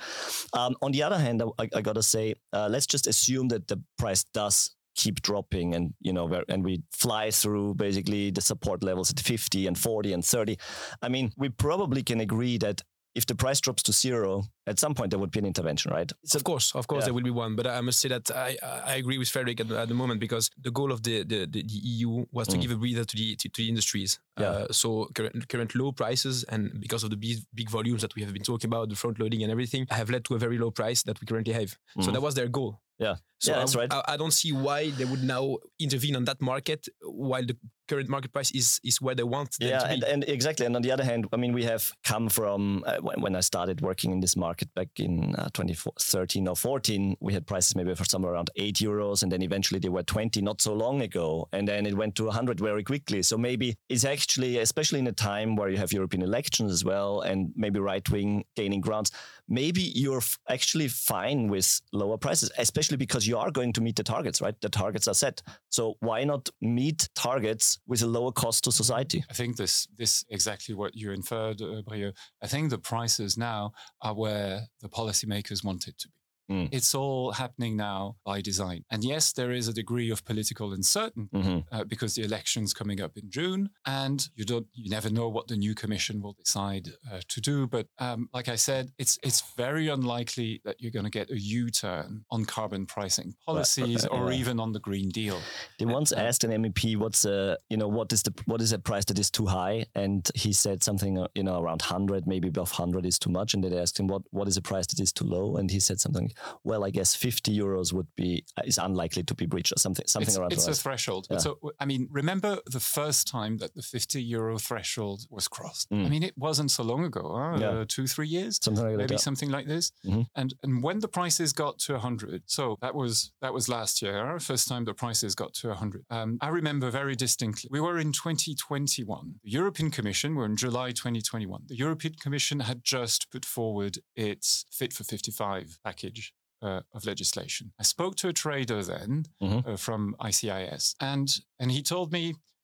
Um, 0.54 0.76
on 0.82 0.92
the 0.92 1.04
other 1.04 1.20
hand, 1.20 1.44
I, 1.60 1.70
I 1.76 1.82
gotta 1.82 2.02
say, 2.02 2.34
uh, 2.52 2.68
let's 2.72 2.88
just 2.88 3.06
assume 3.06 3.50
that 3.50 3.68
the 3.68 3.80
price 4.00 4.24
does 4.34 4.72
keep 4.96 5.22
dropping 5.22 5.76
and, 5.76 5.94
you 6.02 6.14
know, 6.14 6.42
and 6.50 6.64
we 6.64 6.82
fly 6.92 7.30
through 7.32 7.76
basically 7.76 8.32
the 8.32 8.42
support 8.42 8.84
levels 8.84 9.12
at 9.12 9.20
50 9.20 9.68
and 9.68 9.78
40 9.78 10.14
and 10.14 10.24
30. 10.26 10.58
I 11.02 11.10
mean, 11.10 11.32
we 11.38 11.50
probably 11.50 12.04
can 12.04 12.20
agree 12.22 12.58
that 12.60 12.82
if 13.14 13.26
the 13.26 13.34
price 13.36 13.62
drops 13.62 13.82
to 13.84 13.94
zero, 13.94 14.44
at 14.68 14.78
some 14.78 14.94
point 14.94 15.10
there 15.10 15.20
would 15.20 15.32
be 15.32 15.40
an 15.40 15.46
intervention, 15.46 15.90
right? 15.90 16.12
So 16.26 16.36
of 16.36 16.44
course, 16.44 16.76
of 16.76 16.86
course, 16.88 17.04
yeah. 17.04 17.06
there 17.06 17.14
will 17.14 17.24
be 17.24 17.30
one. 17.30 17.56
But 17.56 17.66
I 17.66 17.80
must 17.80 18.00
say 18.02 18.10
that 18.10 18.30
I, 18.30 18.58
I 18.86 18.96
agree 18.96 19.18
with 19.18 19.30
Frédéric 19.30 19.62
at, 19.62 19.70
the- 19.70 19.80
at 19.80 19.88
the 19.88 19.94
moment 19.94 20.20
because 20.20 20.50
the 20.62 20.70
goal 20.72 20.92
of 20.92 21.02
the, 21.04 21.24
the, 21.24 21.46
the, 21.46 21.64
the 21.64 21.80
EU 21.82 22.26
was 22.34 22.50
to 22.50 22.58
Mm. 22.58 22.62
give 22.64 22.72
a 22.72 22.76
breather 22.76 23.06
to 23.06 23.16
the 23.16 23.36
to, 23.38 23.48
to 23.48 23.62
the 23.62 23.70
industries. 23.70 24.20
Yeah. 24.38 24.46
Uh, 24.50 24.68
so 24.72 25.10
current, 25.16 25.48
current 25.48 25.76
low 25.76 25.94
prices 25.94 26.44
and 26.50 26.78
because 26.82 27.06
of 27.06 27.10
the 27.10 27.16
big, 27.16 27.38
big 27.54 27.70
volumes 27.70 28.02
that 28.02 28.14
we 28.16 28.22
have 28.24 28.34
been 28.34 28.44
talking 28.44 28.70
about, 28.70 28.90
the 28.90 28.96
front 28.98 29.18
loading 29.18 29.44
and 29.44 29.52
everything, 29.52 29.88
have 29.92 30.10
led 30.10 30.26
to 30.26 30.36
a 30.36 30.38
very 30.40 30.58
low 30.58 30.72
price 30.72 31.02
that 31.04 31.22
we 31.22 31.26
currently 31.26 31.54
have. 31.54 31.78
So 32.02 32.10
Mhm. 32.10 32.14
that 32.16 32.22
was 32.22 32.36
their 32.36 32.50
goal. 32.50 32.82
Yeah. 33.00 33.16
So 33.40 33.52
Yeah, 33.52 33.58
I, 33.58 33.60
that's 33.60 33.76
right. 33.76 33.94
I, 33.94 34.04
I 34.10 34.18
don't 34.18 34.32
see 34.32 34.52
why 34.52 34.90
they 34.92 35.06
would 35.06 35.24
now 35.24 35.58
intervene 35.80 36.16
on 36.16 36.26
that 36.26 36.42
market 36.42 36.88
while 37.02 37.46
the 37.46 37.58
current 37.88 38.10
market 38.10 38.34
price 38.34 38.52
is 38.52 38.80
is 38.84 39.02
where 39.02 39.16
they 39.16 39.24
want 39.24 39.52
them 39.60 39.70
yeah 39.70 39.80
to 39.80 39.88
be. 39.88 39.94
and, 39.94 40.04
and 40.04 40.24
exactly 40.28 40.66
and 40.66 40.76
on 40.76 40.82
the 40.82 40.92
other 40.92 41.04
hand 41.04 41.28
i 41.34 41.38
mean 41.38 41.54
we 41.54 41.64
have 41.64 41.92
come 42.04 42.30
from 42.30 42.84
uh, 42.86 42.98
when, 42.98 43.22
when 43.22 43.36
i 43.36 43.40
started 43.40 43.82
working 43.82 44.12
in 44.12 44.20
this 44.20 44.36
market 44.36 44.74
back 44.74 44.88
in 44.98 45.36
uh, 45.36 45.50
2013 45.54 46.48
or 46.48 46.56
14 46.56 47.16
we 47.20 47.34
had 47.34 47.46
prices 47.46 47.76
maybe 47.76 47.94
for 47.96 48.06
somewhere 48.06 48.34
around 48.34 48.50
8 48.56 48.76
euros 48.76 49.24
and 49.24 49.32
then 49.32 49.42
eventually 49.42 49.80
they 49.80 49.90
were 49.90 50.04
20 50.04 50.42
not 50.42 50.62
so 50.62 50.74
long 50.74 51.02
ago 51.02 51.48
and 51.54 51.68
then 51.68 51.86
it 51.86 51.96
went 51.96 52.16
to 52.16 52.26
100 52.26 52.60
very 52.60 52.84
quickly 52.84 53.22
so 53.22 53.38
maybe 53.38 53.76
it's 53.90 54.06
actually 54.06 54.58
especially 54.58 55.00
in 55.00 55.08
a 55.08 55.12
time 55.12 55.56
where 55.56 55.70
you 55.70 55.78
have 55.78 55.94
european 55.94 56.24
elections 56.24 56.72
as 56.72 56.84
well 56.84 57.22
and 57.22 57.52
maybe 57.56 57.80
right 57.80 58.10
wing 58.10 58.44
gaining 58.56 58.82
grounds 58.82 59.12
maybe 59.48 59.82
you're 59.82 60.18
f- 60.18 60.40
actually 60.50 60.88
fine 60.88 61.48
with 61.48 61.82
lower 61.94 62.18
prices 62.18 62.52
especially 62.58 62.85
because 62.94 63.28
you 63.28 63.38
are 63.38 63.52
going 63.52 63.74
to 63.74 63.82
meet 63.82 63.96
the 63.96 64.04
targets 64.04 64.42
right 64.42 64.60
the 64.62 64.70
targets 64.70 65.08
are 65.08 65.14
set 65.14 65.42
so 65.70 65.96
why 66.00 66.24
not 66.24 66.50
meet 66.62 67.10
targets 67.16 67.80
with 67.88 68.02
a 68.02 68.08
lower 68.08 68.32
cost 68.32 68.64
to 68.64 68.72
society 68.72 69.24
I 69.30 69.34
think 69.34 69.58
this 69.58 69.88
this 69.98 70.24
exactly 70.30 70.76
what 70.76 70.96
you 70.96 71.12
inferred, 71.12 71.62
uh, 71.62 71.82
Brieuc. 71.88 72.14
I 72.42 72.48
think 72.48 72.70
the 72.70 72.78
prices 72.78 73.38
now 73.38 73.72
are 74.02 74.14
where 74.14 74.68
the 74.82 74.90
policymakers 74.90 75.64
want 75.64 75.88
it 75.88 75.98
to 76.00 76.08
be. 76.08 76.14
Mm. 76.50 76.70
It's 76.72 76.94
all 76.94 77.32
happening 77.32 77.76
now 77.76 78.18
by 78.24 78.42
design. 78.42 78.84
And 78.92 79.04
yes, 79.04 79.34
there 79.34 79.52
is 79.52 79.68
a 79.68 79.74
degree 79.74 80.12
of 80.12 80.24
political 80.26 80.74
uncertainty 80.74 81.38
Mhm. 81.38 81.66
uh, 81.72 81.84
because 81.86 82.14
the 82.16 82.24
election's 82.24 82.74
coming 82.74 83.02
up 83.02 83.18
in 83.18 83.30
June, 83.30 83.70
and 83.86 84.28
you 84.36 84.46
don't, 84.46 84.68
you 84.74 84.90
never 84.90 85.10
know 85.10 85.28
what 85.28 85.48
the 85.48 85.56
new 85.56 85.74
commission 85.74 86.22
will 86.22 86.34
decide 86.34 86.90
uh, 87.12 87.22
to 87.28 87.42
do. 87.42 87.68
But 87.68 87.88
um, 88.00 88.30
like 88.34 88.48
I 88.48 88.56
said, 88.58 88.92
it's 88.98 89.18
it's 89.24 89.42
very 89.58 89.88
unlikely 89.88 90.62
that 90.66 90.76
you're 90.80 90.92
going 90.92 91.06
to 91.12 91.18
get 91.20 91.32
a 91.32 91.40
U-turn 91.40 92.26
on 92.30 92.46
carbon 92.46 92.86
pricing 92.86 93.36
policies 93.46 94.06
or 94.06 94.32
yeah. 94.32 94.40
even 94.40 94.60
on 94.60 94.72
the 94.74 94.80
Green 94.80 95.10
Deal. 95.10 95.40
They 95.80 95.86
once 95.86 96.12
Uh, 96.12 96.18
asked 96.28 96.44
an 96.44 96.52
MEP, 96.52 96.96
"What's 96.96 97.26
a 97.26 97.58
you 97.70 97.78
know 97.78 97.88
what 97.88 98.14
is 98.14 98.22
the 98.24 98.34
what 98.46 98.62
is 98.62 98.72
a 98.72 98.80
price 98.80 99.06
that 99.06 99.18
is 99.20 99.30
too 99.32 99.48
high?" 99.48 99.86
And 99.96 100.30
he 100.36 100.54
said 100.54 100.84
something 100.84 101.18
uh, 101.18 101.28
you 101.34 101.44
know 101.44 101.60
around 101.62 101.82
hundred, 101.82 102.28
maybe 102.28 102.48
above 102.50 102.72
hundred 102.72 103.06
is 103.06 103.18
too 103.20 103.32
much. 103.32 103.54
And 103.54 103.64
they 103.64 103.76
asked 103.80 104.00
him, 104.00 104.08
"What 104.08 104.24
what 104.32 104.48
is 104.48 104.58
a 104.58 104.62
price 104.62 104.86
that 104.88 105.00
is 105.00 105.12
too 105.12 105.26
low?" 105.26 105.58
And 105.58 105.72
he 105.72 105.80
said 105.80 106.00
something, 106.00 106.32
"Well, 106.64 106.84
I 106.84 106.90
guess 106.90 107.16
fifty 107.16 107.58
euros 107.58 107.94
would 107.94 108.08
be 108.16 108.46
is 108.66 108.78
unlikely 108.78 109.24
to 109.24 109.34
be 109.36 109.46
breached 109.46 109.72
or 109.72 109.80
something 109.80 110.06
something 110.08 110.28
it's, 110.30 110.38
around 110.38 110.54
it's 110.54 110.64
a 110.66 110.68
those." 110.68 110.82
threshold. 110.82 111.28
Yeah. 111.30 111.38
So, 111.40 111.60
I 111.80 111.86
mean, 111.86 112.08
remember 112.12 112.60
the 112.66 112.80
first 112.80 113.28
time 113.28 113.58
that 113.58 113.74
the 113.76 113.82
50 113.82 114.22
euro 114.24 114.58
threshold 114.58 115.26
was 115.30 115.48
crossed? 115.48 115.88
I 115.92 115.96
Mm. 115.96 116.10
mean, 116.10 116.24
it 116.24 116.38
wasn't 116.38 116.72
so 116.72 116.84
long 116.84 117.04
ago, 117.06 117.24
huh? 117.36 117.58
Yeah. 117.60 117.70
uh, 117.70 117.86
two, 117.88 118.08
three 118.08 118.28
years, 118.28 118.60
something 118.62 118.84
like 118.86 118.98
maybe 118.98 119.16
that. 119.16 119.20
something 119.22 119.50
like 119.50 119.68
this. 119.68 119.92
Mhm. 120.06 120.28
And 120.36 120.54
and 120.64 120.84
when 120.84 121.00
the 121.00 121.08
prices 121.08 121.54
got 121.54 121.80
to 121.86 121.94
100, 121.94 122.44
so 122.46 122.78
that 122.82 122.94
was 122.96 123.32
that 123.42 123.54
was 123.54 123.68
last 123.70 124.02
year, 124.02 124.40
first 124.40 124.68
time 124.68 124.86
the 124.86 124.94
prices 124.94 125.36
got 125.36 125.54
to 125.56 125.70
100. 125.70 126.06
Um, 126.10 126.38
I 126.42 126.50
remember 126.50 126.90
very 126.92 127.16
distinctly. 127.16 127.70
We 127.72 127.80
were 127.80 127.98
in 127.98 128.12
2021. 128.12 129.40
The 129.44 129.52
European 129.52 129.92
Commission, 129.92 130.36
we're 130.36 130.46
in 130.46 130.56
July 130.58 130.92
2021. 130.92 131.64
The 131.68 131.76
European 131.76 132.14
Commission 132.16 132.60
had 132.62 132.84
just 132.84 133.30
put 133.32 133.46
forward 133.46 134.00
its 134.16 134.66
Fit 134.72 134.94
for 134.94 135.04
55 135.04 135.80
package 135.84 136.25
uh, 136.66 136.82
of 136.96 137.06
legislation. 137.06 137.66
I 137.80 137.84
spoke 137.84 138.16
to 138.18 138.28
a 138.30 138.34
trader 138.34 138.82
then 138.84 139.26
Mhm. 139.42 139.60
uh, 139.68 139.78
from 139.78 140.16
ICIS, 140.30 140.96
and 141.00 141.28
and 141.60 141.72
he 141.72 141.82
told 141.84 142.12
me, 142.12 142.24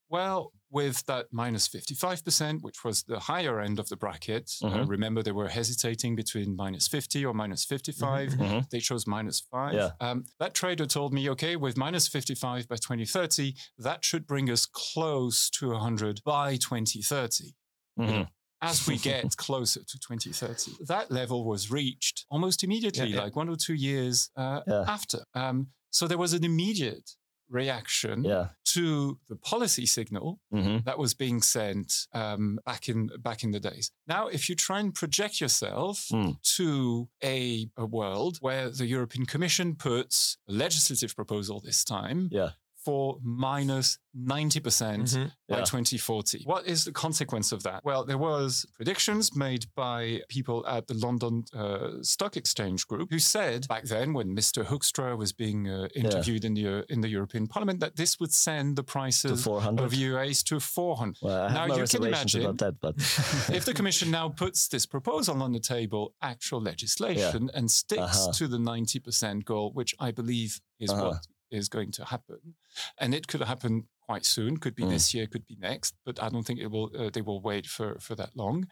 well, 0.10 0.52
with 0.70 0.98
that 1.06 1.26
minus 1.32 1.68
55%, 1.68 2.62
which 2.62 2.84
was 2.86 3.04
the 3.04 3.20
higher 3.32 3.60
end 3.68 3.78
of 3.80 3.88
the 3.90 3.96
bracket, 4.04 4.46
uh, 4.64 4.68
Mhm. 4.70 4.90
remember 4.96 5.22
they 5.24 5.32
were 5.42 5.50
hesitating 5.50 6.16
between 6.16 6.56
minus 6.56 6.88
50 6.88 7.26
or 7.26 7.34
minus 7.34 7.64
55. 7.66 8.30
Mhm. 8.32 8.70
They 8.70 8.80
chose 8.80 9.06
minus 9.08 9.40
five. 9.54 9.74
Yeah. 9.74 9.92
Um, 10.06 10.24
that 10.40 10.54
trader 10.54 10.86
told 10.86 11.14
me, 11.14 11.30
okay, 11.34 11.56
with 11.58 11.76
minus 11.78 12.08
55 12.08 12.68
by 12.68 12.78
2030, 12.78 13.56
that 13.78 14.04
should 14.06 14.26
bring 14.26 14.50
us 14.50 14.66
close 14.66 15.50
to 15.60 15.72
100 15.74 16.22
by 16.24 16.58
2030 16.58 17.56
Mhm. 18.00 18.30
As 18.62 18.88
we 18.88 18.98
get 19.12 19.36
closer 19.38 19.82
to 19.84 20.00
2030. 20.00 20.86
That 20.86 21.12
level 21.12 21.46
was 21.46 21.70
reached 21.72 22.26
almost 22.30 22.64
immediately, 22.64 23.08
Yeah, 23.10 23.16
yeah. 23.16 23.24
like 23.24 23.36
one 23.36 23.50
or 23.50 23.56
two 23.56 23.74
years 23.74 24.30
uh, 24.36 24.62
Yeah. 24.68 24.86
after. 24.88 25.20
Um, 25.34 25.68
so 25.92 26.08
there 26.08 26.18
was 26.18 26.34
an 26.34 26.44
immediate 26.44 27.12
reaction 27.50 28.24
to 28.64 29.20
the 29.28 29.36
policy 29.36 29.86
signal 29.86 30.40
hmm 30.52 30.78
that 30.86 30.98
was 30.98 31.14
being 31.14 31.42
sent 31.42 32.08
um, 32.14 32.60
back 32.66 32.88
in 32.88 33.10
back 33.20 33.44
in 33.44 33.52
the 33.52 33.60
days. 33.60 33.92
Now, 34.08 34.28
if 34.28 34.48
you 34.48 34.56
try 34.56 34.80
and 34.80 34.94
project 34.94 35.42
yourself 35.42 36.08
Mm. 36.12 36.36
to 36.58 37.10
a, 37.24 37.70
a 37.78 37.86
world 37.86 38.38
where 38.40 38.70
the 38.70 38.86
European 38.86 39.26
Commission 39.26 39.76
puts 39.76 40.38
a 40.48 40.54
legislative 40.54 41.14
proposal 41.16 41.60
this 41.60 41.84
time 41.84 42.30
Yeah. 42.32 42.52
For 42.84 43.18
minus 43.24 43.98
90% 44.14 45.08
Mhm. 45.08 45.32
by 45.48 45.60
Yeah. 45.60 45.64
2040. 45.66 46.44
What 46.46 46.66
is 46.68 46.84
the 46.84 46.92
consequence 46.92 47.52
of 47.52 47.64
that? 47.64 47.84
Well, 47.86 48.04
there 48.06 48.18
was 48.18 48.66
predictions 48.76 49.36
made 49.36 49.66
by 49.76 50.22
people 50.30 50.66
at 50.68 50.88
the 50.88 50.96
London 50.96 51.44
uh, 51.54 52.02
Stock 52.02 52.36
Exchange 52.36 52.88
Group 52.88 53.10
who 53.12 53.20
said 53.20 53.68
back 53.68 53.86
then, 53.86 54.14
when 54.14 54.36
Mr. 54.36 54.66
Hoekstra 54.66 55.18
was 55.18 55.32
being 55.32 55.70
uh, 55.70 55.88
interviewed 55.96 56.44
in 56.44 56.54
the 56.56 56.68
uh, 56.68 56.82
in 56.94 57.02
the 57.02 57.08
European 57.10 57.48
Parliament, 57.48 57.80
that 57.80 57.96
this 57.96 58.20
would 58.20 58.34
send 58.34 58.76
the 58.76 58.84
prices 58.84 59.46
of. 59.48 59.92
UAs 59.94 60.44
to 60.44 60.60
400. 60.60 61.18
Well, 61.22 61.50
Now 61.50 61.68
my 61.68 61.76
you 61.78 61.86
can 61.88 62.04
imagine 62.06 62.56
that, 62.58 62.80
but 62.82 62.96
if 63.58 63.64
the 63.66 63.74
Commission 63.80 64.10
now 64.12 64.30
puts 64.30 64.68
this 64.68 64.86
proposal 64.86 65.42
on 65.44 65.52
the 65.54 65.60
table, 65.60 66.14
actual 66.22 66.62
legislation, 66.62 67.50
and 67.54 67.70
sticks 67.72 68.02
Uh-huh. 68.02 68.32
to 68.40 68.48
the 68.48 68.58
90% 68.58 69.46
goal, 69.46 69.72
which 69.74 69.94
I 70.00 70.12
believe 70.12 70.60
is 70.80 70.90
Uh-huh. 70.90 71.04
what 71.12 71.28
is 71.52 71.70
going 71.70 71.92
to 71.92 72.06
happen, 72.06 72.56
and 72.98 73.14
it 73.14 73.28
could 73.28 73.42
happen 73.42 73.88
quite 74.08 74.26
soon, 74.26 74.58
could 74.58 74.76
be 74.76 74.84
Mm. 74.84 74.90
this 74.90 75.14
year, 75.14 75.28
could 75.28 75.46
be 75.46 75.56
next, 75.60 75.96
but 76.06 76.22
I 76.22 76.30
don't 76.30 76.44
think 76.44 76.60
it 76.60 76.68
will. 76.72 76.90
Uh, 76.98 77.10
they 77.10 77.22
will 77.22 77.42
wait 77.42 77.66
for 77.68 78.00
for 78.00 78.16
that 78.16 78.36
long. 78.36 78.68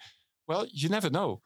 Well, 0.47 0.65
you 0.71 0.89
never 0.89 1.09
know. 1.09 1.41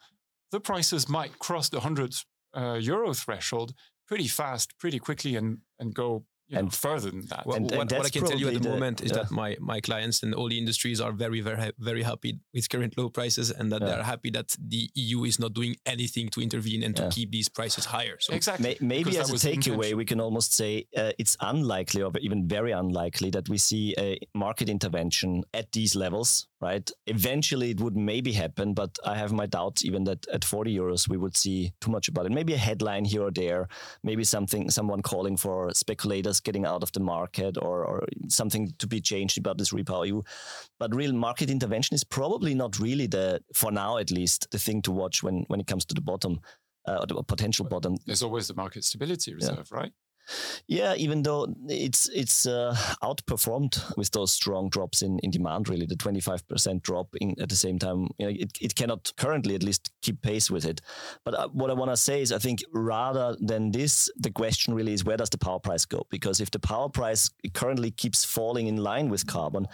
The 0.52 0.60
prices 0.60 1.10
might 1.10 1.40
cross 1.40 1.70
the 1.70 1.78
100 1.80 2.16
uh, 2.56 2.80
euro 2.82 3.14
threshold 3.14 3.74
pretty 4.08 4.28
fast, 4.28 4.78
pretty 4.78 5.00
quickly, 5.00 5.36
and 5.36 5.60
and 5.80 5.94
go 5.94 6.26
you 6.54 6.60
know, 6.62 6.66
And- 6.66 6.74
further 6.74 7.10
than 7.12 7.26
that. 7.28 7.46
Well, 7.46 7.58
And- 7.58 7.72
and 7.72 7.78
what, 7.80 7.92
what 7.92 8.06
I 8.06 8.10
can 8.10 8.26
tell 8.26 8.40
you 8.40 8.48
at 8.48 8.54
the 8.54 8.60
the- 8.60 8.70
moment 8.70 9.02
is 9.02 9.12
yeah. 9.12 9.18
that 9.24 9.32
my, 9.32 9.58
my 9.60 9.80
clients 9.82 10.24
and 10.24 10.34
all 10.34 10.48
the 10.50 10.58
industries 10.58 11.00
are 11.02 11.12
very, 11.12 11.42
very, 11.42 11.72
very 11.80 12.04
happy 12.04 12.40
with 12.54 12.70
current 12.70 12.98
low 12.98 13.10
prices 13.10 13.52
and 13.52 13.72
that 13.72 13.82
Yeah. 13.82 13.88
they're 13.88 14.04
happy 14.04 14.30
that 14.32 14.56
the 14.74 14.90
EU 14.96 15.24
is 15.26 15.40
not 15.40 15.54
doing 15.54 15.76
anything 15.86 16.30
to 16.30 16.42
intervene 16.42 16.84
and 16.84 16.96
to 16.96 17.10
keep 17.10 17.32
these 17.32 17.50
prices 17.50 17.86
higher. 17.86 18.18
So 18.20 18.34
exactly. 18.34 18.64
May- 18.64 18.78
maybe 18.96 19.18
as 19.18 19.30
a 19.30 19.34
takeaway, 19.50 19.94
we 19.96 20.06
can 20.06 20.20
almost 20.20 20.54
say 20.54 20.72
uh, 20.98 21.12
it's 21.18 21.36
unlikely 21.42 22.02
or 22.02 22.12
even 22.22 22.48
very 22.48 22.72
unlikely 22.72 23.30
that 23.32 23.50
we 23.50 23.58
see 23.58 23.94
a 23.98 24.20
market 24.34 24.70
intervention 24.70 25.44
at 25.54 25.72
these 25.72 25.96
levels, 25.96 26.48
right? 26.62 26.90
Eventually 27.08 27.72
it 27.72 27.80
would 27.82 27.96
maybe 27.96 28.32
happen, 28.34 28.74
but 28.74 28.98
I 29.06 29.16
have 29.18 29.32
my 29.32 29.46
doubts 29.46 29.84
even 29.86 30.04
that 30.06 30.26
at 30.34 30.44
40 30.46 30.76
euros 30.76 31.08
we 31.10 31.18
would 31.18 31.36
see 31.38 31.74
too 31.82 31.92
much 31.92 32.08
about 32.08 32.26
it. 32.26 32.32
Maybe 32.32 32.54
a 32.54 32.58
headline 32.58 33.06
here 33.06 33.24
or 33.24 33.32
there, 33.32 33.68
maybe 34.04 34.24
something, 34.24 34.70
someone 34.70 35.02
calling 35.02 35.38
for 35.38 35.72
speculators 35.74 36.40
getting 36.44 36.66
out 36.66 36.84
of 36.84 36.92
the 36.92 37.00
market 37.00 37.58
or, 37.58 37.86
or 37.86 38.08
something 38.28 38.74
to 38.80 38.88
be 38.88 39.02
changed 39.02 39.38
about 39.38 39.58
this 39.58 39.72
repower 39.72 40.08
EU. 40.08 40.22
But 40.80 40.96
real 40.96 41.14
market 41.14 41.50
intervention 41.50 41.96
is 41.96 42.04
probably 42.04 42.54
not 42.54 42.80
really 42.80 43.08
the, 43.08 43.42
for 43.54 43.72
now 43.72 43.98
at 43.98 44.12
least, 44.12 44.50
the 44.52 44.60
thing 44.60 44.82
to 44.84 44.92
watch 44.92 45.24
when, 45.24 45.46
when 45.48 45.60
it 45.60 45.68
comes 45.68 45.86
to 45.86 45.96
the 45.96 46.02
bottom. 46.02 46.40
Uh, 46.86 46.98
or 47.00 47.06
the 47.06 47.24
potential 47.24 47.64
bottom. 47.64 47.96
There's 48.06 48.24
always 48.24 48.50
the 48.50 48.56
market 48.56 48.84
stability 48.84 49.34
reserve, 49.34 49.72
right? 49.72 49.94
Yeah, 50.68 50.96
even 50.96 51.24
though 51.24 51.54
it's 51.68 52.10
it's 52.10 52.46
uh, 52.46 52.76
outperformed 53.02 53.98
with 53.98 54.12
those 54.12 54.34
strong 54.34 54.70
drops 54.70 55.02
in, 55.02 55.20
in 55.20 55.32
demand, 55.32 55.70
really 55.70 55.86
the 55.86 55.96
twenty 55.96 56.20
five 56.20 56.48
percent 56.48 56.84
drop 56.84 57.08
in 57.20 57.36
at 57.42 57.50
the 57.50 57.56
same 57.56 57.80
time, 57.80 58.08
you 58.18 58.26
know, 58.26 58.34
it, 58.38 58.52
it 58.62 58.76
cannot 58.76 59.12
currently 59.18 59.56
at 59.56 59.64
least 59.64 59.92
keep 60.02 60.22
pace 60.22 60.50
with 60.50 60.66
it. 60.66 60.82
But 61.26 61.34
uh, 61.34 61.48
what 61.50 61.70
I 61.70 61.74
want 61.74 61.92
to 61.92 61.98
say 61.98 62.22
is, 62.22 62.32
I 62.32 62.40
think 62.40 62.60
rather 62.72 63.36
than 63.40 63.72
this, 63.72 64.10
the 64.18 64.32
question 64.32 64.74
really 64.74 64.94
is 64.94 65.04
where 65.04 65.18
does 65.18 65.30
the 65.30 65.38
power 65.38 65.60
price 65.60 65.86
go? 65.86 66.06
Because 66.10 66.40
if 66.40 66.52
the 66.52 66.60
power 66.60 66.90
price 66.90 67.30
currently 67.54 67.92
keeps 67.92 68.24
falling 68.24 68.68
in 68.68 68.78
line 68.78 69.10
with 69.10 69.28
carbon, 69.28 69.68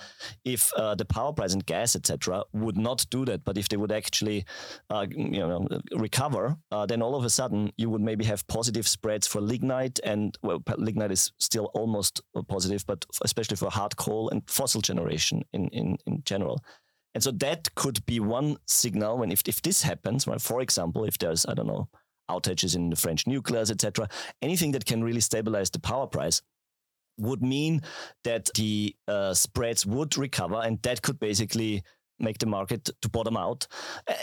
if 0.43 0.71
uh, 0.73 0.95
the 0.95 1.05
power 1.05 1.33
price 1.33 1.53
and 1.53 1.65
gas 1.65 1.95
etc. 1.95 2.43
would 2.53 2.77
not 2.77 3.05
do 3.09 3.25
that, 3.25 3.43
but 3.43 3.57
if 3.57 3.69
they 3.69 3.77
would 3.77 3.91
actually 3.91 4.45
uh, 4.89 5.05
you 5.09 5.39
know 5.39 5.67
recover, 5.91 6.57
uh, 6.71 6.85
then 6.85 7.01
all 7.01 7.15
of 7.15 7.23
a 7.23 7.29
sudden 7.29 7.71
you 7.77 7.89
would 7.89 8.01
maybe 8.01 8.25
have 8.25 8.47
positive 8.47 8.87
spreads 8.87 9.27
for 9.27 9.41
lignite 9.41 9.99
and 10.03 10.37
well, 10.41 10.63
lignite 10.77 11.11
is 11.11 11.31
still 11.39 11.65
almost 11.73 12.21
uh, 12.35 12.41
positive, 12.41 12.85
but 12.85 13.05
especially 13.23 13.57
for 13.57 13.69
hard 13.69 13.95
coal 13.97 14.29
and 14.29 14.41
fossil 14.47 14.81
generation 14.81 15.43
in, 15.53 15.67
in, 15.69 15.97
in 16.05 16.21
general. 16.23 16.63
And 17.15 17.23
so 17.23 17.31
that 17.31 17.73
could 17.75 18.05
be 18.05 18.19
one 18.19 18.57
signal 18.67 19.17
when 19.17 19.31
if, 19.31 19.41
if 19.47 19.61
this 19.61 19.81
happens, 19.81 20.27
well, 20.27 20.39
for 20.39 20.61
example, 20.61 21.05
if 21.05 21.17
there's, 21.17 21.45
I 21.45 21.53
don't 21.53 21.67
know, 21.67 21.89
outages 22.29 22.75
in 22.75 22.89
the 22.89 22.95
French 22.95 23.25
nuclears, 23.25 23.71
etc., 23.71 24.07
anything 24.41 24.71
that 24.71 24.85
can 24.85 25.03
really 25.03 25.21
stabilize 25.21 25.69
the 25.69 25.79
power 25.79 26.07
price 26.07 26.41
would 27.17 27.41
mean 27.41 27.81
that 28.23 28.49
the 28.55 28.95
uh, 29.07 29.33
spreads 29.33 29.85
would 29.85 30.17
recover, 30.17 30.61
and 30.63 30.81
that 30.83 31.01
could 31.01 31.19
basically 31.19 31.83
make 32.19 32.37
the 32.39 32.45
market 32.45 32.89
to 33.01 33.09
bottom 33.09 33.37
out. 33.37 33.67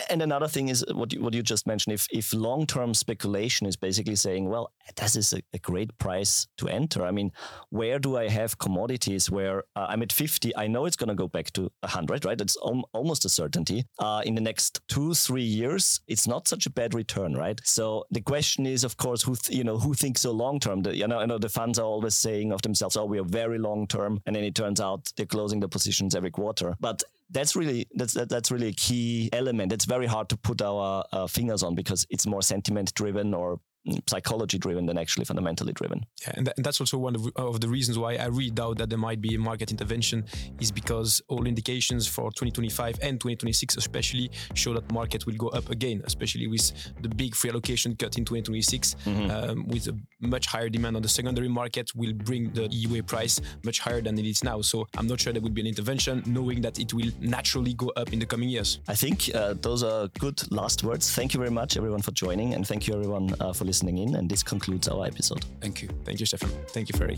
And 0.09 0.21
another 0.21 0.47
thing 0.47 0.69
is 0.69 0.85
what 0.93 1.13
you, 1.13 1.21
what 1.21 1.33
you 1.33 1.43
just 1.43 1.67
mentioned. 1.67 1.93
If 1.93 2.07
if 2.11 2.33
long 2.33 2.65
term 2.65 2.93
speculation 2.93 3.67
is 3.67 3.75
basically 3.75 4.15
saying, 4.15 4.49
well, 4.49 4.71
this 4.95 5.15
is 5.15 5.33
a, 5.33 5.41
a 5.53 5.59
great 5.59 5.97
price 5.97 6.47
to 6.57 6.67
enter. 6.67 7.05
I 7.05 7.11
mean, 7.11 7.31
where 7.69 7.99
do 7.99 8.17
I 8.17 8.29
have 8.29 8.57
commodities 8.57 9.29
where 9.29 9.63
uh, 9.75 9.87
I'm 9.89 10.01
at 10.01 10.13
50? 10.13 10.55
I 10.55 10.67
know 10.67 10.85
it's 10.85 10.95
going 10.95 11.09
to 11.09 11.15
go 11.15 11.27
back 11.27 11.51
to 11.53 11.71
100, 11.81 12.25
right? 12.25 12.39
It's 12.39 12.57
al- 12.65 12.89
almost 12.93 13.25
a 13.25 13.29
certainty. 13.29 13.85
Uh, 13.99 14.21
in 14.25 14.35
the 14.35 14.41
next 14.41 14.81
two 14.87 15.13
three 15.13 15.43
years, 15.43 15.99
it's 16.07 16.27
not 16.27 16.47
such 16.47 16.65
a 16.65 16.69
bad 16.69 16.93
return, 16.93 17.33
right? 17.33 17.59
So 17.63 18.05
the 18.11 18.21
question 18.21 18.65
is, 18.65 18.83
of 18.83 18.97
course, 18.97 19.23
who 19.23 19.35
th- 19.35 19.57
you 19.57 19.63
know 19.63 19.77
who 19.77 19.93
thinks 19.93 20.21
so 20.21 20.31
long 20.31 20.59
term? 20.59 20.83
You 20.85 21.07
know, 21.07 21.19
I 21.19 21.25
know 21.25 21.37
the 21.37 21.49
funds 21.49 21.79
are 21.79 21.85
always 21.85 22.15
saying 22.15 22.51
of 22.51 22.61
themselves, 22.61 22.97
oh, 22.97 23.05
we 23.05 23.19
are 23.19 23.23
very 23.23 23.57
long 23.57 23.87
term, 23.87 24.21
and 24.25 24.35
then 24.35 24.43
it 24.43 24.55
turns 24.55 24.79
out 24.81 25.11
they're 25.15 25.25
closing 25.25 25.59
the 25.59 25.67
positions 25.67 26.15
every 26.15 26.31
quarter, 26.31 26.75
but 26.79 27.03
that's 27.29 27.55
really 27.55 27.87
that's 27.95 28.13
that, 28.13 28.29
that's 28.29 28.51
really 28.51 28.67
a 28.67 28.73
key 28.73 29.29
element. 29.33 29.73
It's 29.73 29.85
very 29.85 30.05
hard 30.05 30.29
to 30.29 30.37
put 30.37 30.61
our 30.61 31.03
uh, 31.11 31.27
fingers 31.27 31.63
on 31.63 31.75
because 31.75 32.05
it's 32.09 32.25
more 32.25 32.41
sentiment 32.41 32.93
driven 32.93 33.33
or 33.33 33.59
psychology 34.07 34.57
driven 34.57 34.85
than 34.85 34.97
actually 34.97 35.25
fundamentally 35.25 35.73
driven. 35.73 36.05
Yeah, 36.21 36.33
and, 36.35 36.45
th- 36.45 36.53
and 36.57 36.65
that's 36.65 36.79
also 36.79 36.97
one 36.97 37.15
of, 37.15 37.27
of, 37.35 37.61
the 37.61 37.67
reasons 37.67 37.97
why 37.97 38.15
I 38.15 38.25
really 38.25 38.51
doubt 38.51 38.77
that 38.77 38.89
there 38.89 38.97
might 38.97 39.21
be 39.21 39.35
a 39.35 39.39
market 39.39 39.71
intervention 39.71 40.25
is 40.59 40.71
because 40.71 41.21
all 41.27 41.45
indications 41.45 42.07
for 42.07 42.29
2025 42.31 42.99
and 43.01 43.19
2026 43.19 43.77
especially 43.77 44.29
show 44.53 44.73
that 44.73 44.91
market 44.91 45.25
will 45.25 45.35
go 45.35 45.47
up 45.49 45.69
again, 45.69 46.01
especially 46.05 46.47
with 46.47 46.71
the 47.01 47.09
big 47.09 47.35
free 47.35 47.49
allocation 47.49 47.95
cut 47.95 48.17
in 48.17 48.25
2026, 48.25 48.95
mm-hmm. 49.05 49.31
um, 49.31 49.67
with 49.67 49.87
a 49.87 49.97
much 50.21 50.47
higher 50.47 50.69
demand 50.69 50.95
on 50.95 51.01
the 51.01 51.09
secondary 51.09 51.47
market 51.47 51.91
will 51.95 52.13
bring 52.13 52.51
the 52.51 52.67
EUA 52.69 53.05
price 53.05 53.39
much 53.63 53.79
higher 53.79 54.01
than 54.01 54.17
it 54.17 54.25
is 54.25 54.43
now. 54.43 54.61
So 54.61 54.87
I'm 54.97 55.07
not 55.07 55.19
sure 55.19 55.33
there 55.33 55.41
would 55.41 55.53
be 55.53 55.61
an 55.61 55.67
intervention, 55.67 56.23
knowing 56.25 56.61
that 56.61 56.79
it 56.79 56.93
will 56.93 57.11
naturally 57.19 57.73
go 57.73 57.91
up 57.95 58.11
in 58.13 58.19
the 58.19 58.25
coming 58.25 58.49
years. 58.49 58.79
I 58.87 58.95
think 58.95 59.33
uh, 59.33 59.53
those 59.61 59.83
are 59.83 60.07
good 60.19 60.39
last 60.51 60.83
words. 60.83 61.13
Thank 61.13 61.33
you 61.33 61.39
very 61.39 61.51
much, 61.51 61.77
everyone, 61.77 62.01
for 62.01 62.11
joining, 62.11 62.53
and 62.53 62.67
thank 62.67 62.87
you, 62.87 62.93
everyone, 62.93 63.33
uh, 63.39 63.53
for 63.53 63.65
listening 63.65 63.76
in. 63.83 64.15
And 64.15 64.29
this 64.29 64.43
concludes 64.43 64.87
our 64.87 65.05
episode. 65.05 65.45
Thank 65.61 65.81
you. 65.81 65.89
Thank 66.03 66.19
you, 66.19 66.25
Stefan. 66.25 66.49
Thank 66.69 66.89
you, 66.89 66.97
Ferry. 66.97 67.17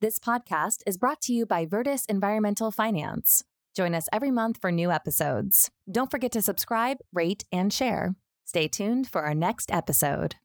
This 0.00 0.20
podcast 0.20 0.82
is 0.86 0.96
brought 0.96 1.20
to 1.22 1.32
you 1.32 1.44
by 1.44 1.66
Vertis 1.66 2.04
Environmental 2.08 2.70
Finance. 2.70 3.42
Join 3.74 3.94
us 3.94 4.08
every 4.12 4.30
month 4.30 4.58
for 4.60 4.70
new 4.70 4.92
episodes. 4.92 5.70
Don't 5.90 6.10
forget 6.10 6.30
to 6.32 6.42
subscribe, 6.42 6.98
rate, 7.12 7.44
and 7.50 7.72
share. 7.72 8.14
Stay 8.44 8.68
tuned 8.68 9.08
for 9.08 9.22
our 9.22 9.34
next 9.34 9.72
episode. 9.72 10.36